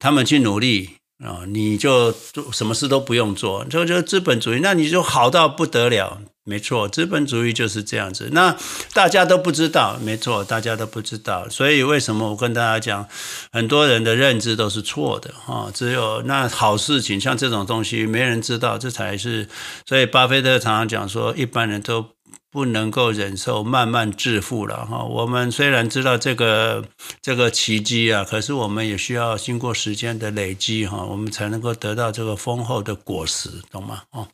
[0.00, 6.20] 他们去努力啊，你就做什么事都不用做，这就是资本主义，那你就好到不得了。
[6.48, 8.28] 没错，资本主义就是这样子。
[8.30, 8.56] 那
[8.94, 11.48] 大家都不知道，没错，大家都不知道。
[11.48, 13.08] 所以为什么我跟大家讲，
[13.50, 15.68] 很多人的认知都是错的哈。
[15.74, 19.48] 只有那好事情，像这种东西，没人知道，这才是。
[19.86, 22.10] 所以巴菲特常常讲说，一般人都
[22.52, 25.02] 不能够忍受慢慢致富了哈。
[25.02, 26.84] 我们虽然知道这个
[27.20, 34.02] 这个奇迹啊，可是我们也需要经过时间的累积哈，我们才能够得到这个丰厚的果实，懂吗？
[34.12, 34.28] 哦。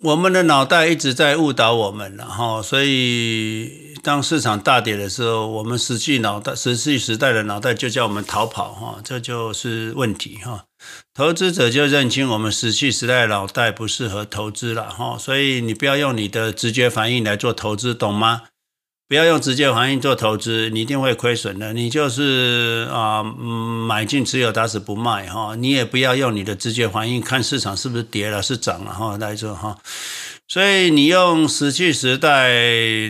[0.00, 10.64] 我们的脑袋一直在误导我们，然后，所以当市场大跌的时候，我们实际脑袋、石器时代的脑袋就叫我们逃跑，哈，这就是问题，哈。
[11.14, 18.42] 投资者就认清我们石器时代的脑袋不适合投资了，哈，所以你不要用你的直觉反应来做投资，懂吗？
[19.08, 21.72] 不要用直接反应做投资，你一定会亏损的。
[21.72, 25.54] 你就是啊、呃，买进持有打死不卖哈。
[25.54, 29.78] 你也不要用你的直接反应看市场是不是跌了是涨了哈来做哈。
[30.48, 32.50] 所以你用石器时代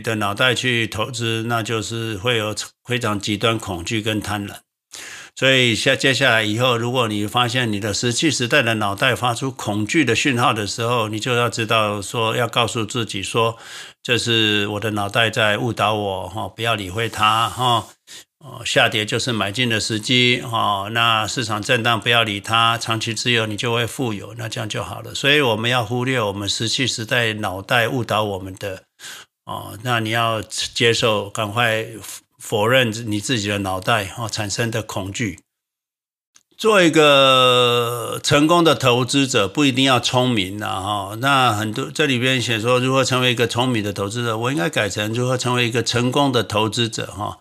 [0.00, 4.56] 的脑袋去投资，那就是会有非常极端恐惧跟贪婪。
[5.38, 13.58] 所以下接下来以后，如果你发现你的石器时代的脑袋发出恐惧的讯号的时候，你就要知道说，要告诉自己说，
[14.06, 17.88] 这是我的脑袋在误导我哈，不要理会它哈。
[18.38, 20.88] 哦，下跌就是买进的时机哈。
[20.92, 25.12] 那市场震荡不要理它，长期持有你就会富有，那这样就好了。
[25.12, 28.84] 所以我们要忽略我们石器时代脑袋误导我们的
[29.44, 31.84] 哦，那你要接受，赶快。
[32.38, 35.40] 否认你自己的脑袋哦产生的恐惧。
[36.56, 41.16] 做一个成功的投资者不一定要聪明的哈。
[41.20, 47.38] 那很多这里边写说如何成为一个聪明的投资者，我应该改成如何成为一个成功的投资者哈。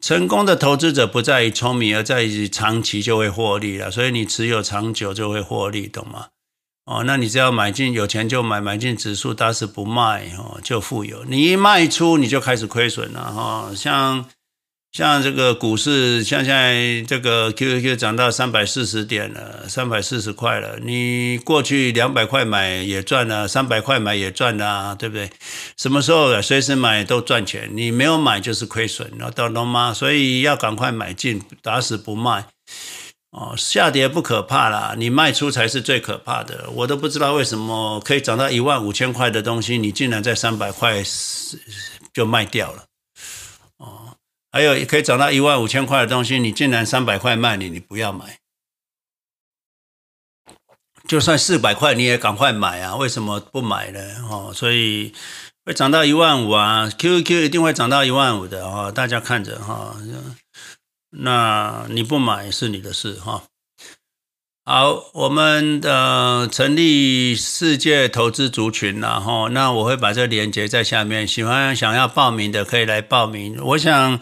[0.00, 3.88] 成功的投资者不在于聪明，而在于长期就会获利了。
[3.88, 6.26] 所以你持有长久就会获利，懂吗？
[6.84, 11.24] 哦，那你只要买进，有钱就买，买进指数，打死不卖，哦，就富有。
[11.28, 13.70] 你一卖出，你就开始亏损了，哈。
[13.76, 14.24] 像
[14.92, 20.78] 像这个股市，像现在这个 QQQ 涨到三百四十点了，三百四十块了。
[20.82, 25.30] 你过去两百块买也赚了，三百块买也赚了，对不对？
[25.78, 29.94] 什么时候随时买都赚钱，你没有买就是亏损，懂懂吗？
[29.94, 32.48] 所以要赶快买进，打死不卖。
[33.30, 36.68] 哦，下跌不可怕啦，你卖出才是最可怕的。
[36.74, 41.02] 我都不知道为什么可以涨到一万五千块的东西，你竟然在三百块
[42.12, 42.84] 就卖掉了。
[44.52, 48.38] 还有可以涨到一万五千块的东西，你竟然三百块卖你，你不要买。
[51.08, 54.00] 就算四百块你也赶快买啊，为什么不买呢？
[54.30, 55.12] 哦，所以
[55.64, 59.96] 会涨到一万五啊，QQ 一定会涨到一万五的哦，大家看着哈。
[61.10, 63.44] 那你不买是你的事哈。
[64.64, 73.58] 好，我们的成立世界投资族群然后，那我会把这个链接在下面，喜欢想要报名的可以来报名。
[73.60, 74.20] 我想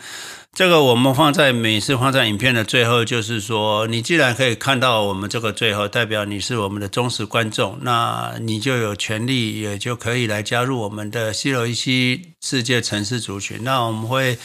[0.55, 13.63] 这个我们放在每次放在影片的最后，就是说你既然可以看到我们这个最后，代表你是我们的忠实观众，那你就有权利也就可以来加入我们的 CROEC 世界城市族群。
[13.63, 14.39] 那我们会。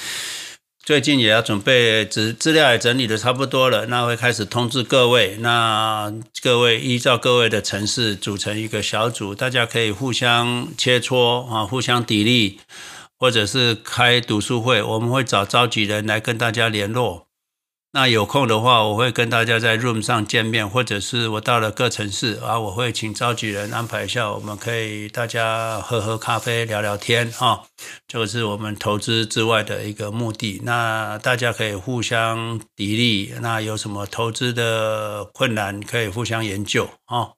[0.86, 5.36] 最近也要准备资资料也整理的差不多了，那会开始通知各位。
[5.40, 6.14] 那
[6.44, 12.58] 各位依照各位的城市组成一个小组，大家可以互相切磋啊，互相砥砺，
[13.18, 17.25] 或者是开读书会，我们会找召集人来跟大家联络。
[17.96, 27.62] 那有空的话，我会跟大家在 Room 上见面，或者是我到了各城市啊，我会请召集人安排一下，我们可以大家喝喝咖啡，聊聊天啊。
[28.06, 30.60] 这个是我们投资之外的一个目的。
[30.66, 37.30] 那大家可以互相砥砺，那有什么投资的困难，可以互相研究啊。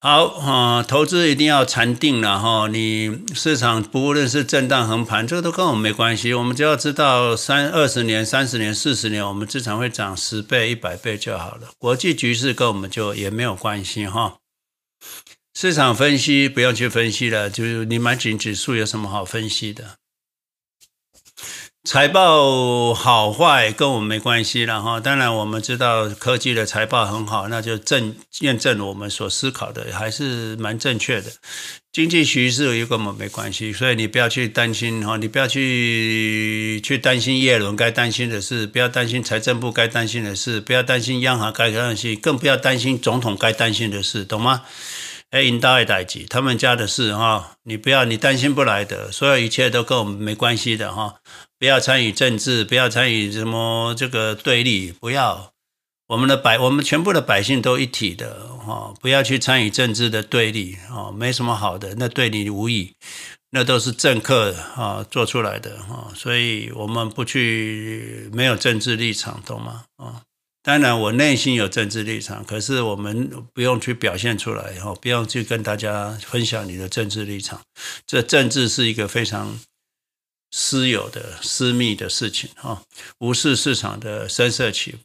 [0.00, 2.68] 好啊，投资一定要禅定了哈。
[2.68, 6.32] 你市场不论是震荡横盘，这个都跟我们没关系。
[6.32, 11.70] 我们只要知道三二十年、三十年、四十年，我们资产会涨十倍、一百倍就好了。
[11.78, 14.36] 国际局势跟我们就也没有关系哈。
[15.52, 19.96] 市场分析不用去分析了，就是你买进指数有什么好分析的？
[21.88, 31.32] 财报好坏跟我们没关系了哈，当然我们知道科技的财报很好，那就证验证我们所思考的还是蛮正确的。
[31.90, 44.64] 经济局势又跟我们没关系，所以你不要去担心哈，你不要去去担心叶伦该担心的事，不要担心财政部该担心的事，不要担心央行该担心，更不要担心总统该担心的事，懂吗？
[45.30, 51.14] 哎，引导一代机，他们家的事哈，你不要你担心不来的，所有一切都跟我们没关系的哈。
[51.58, 55.52] 不要参与政治，不要参与什么这个对立，不要
[56.06, 62.94] 我们的百，我们全部的百姓都一体的哈，不要去参与政治的对立啊，没什么好的，那对你无益，
[63.50, 69.84] 那都是政客啊做出来的哈，所以我们不去没有政治立场，懂吗？
[69.96, 70.22] 啊。
[70.60, 77.62] 当然我内心有政治立场，可是我们不用去表现出来，哦，不用去跟大家分享你的政治立场。
[78.06, 79.58] 这政治是一个非常
[80.50, 82.82] 私有的、私密的事情，哈，
[83.18, 84.96] 无视市场的声色起。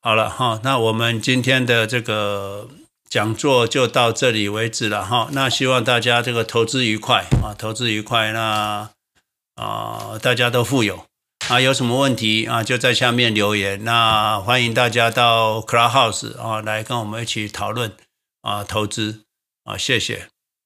[0.00, 2.68] 好了，哈，那我们今天的这个。
[3.08, 8.90] 讲座就到这里为止了哈，那希望大家这个投资愉快啊，投资愉快，那
[9.54, 11.06] 啊大家都富有
[11.48, 17.92] 啊，有什么问题啊就在下面留言，那欢迎大家到 Clubhouse 啊来跟我们一起讨论
[18.42, 19.22] 啊投资
[19.62, 20.28] 啊，谢谢。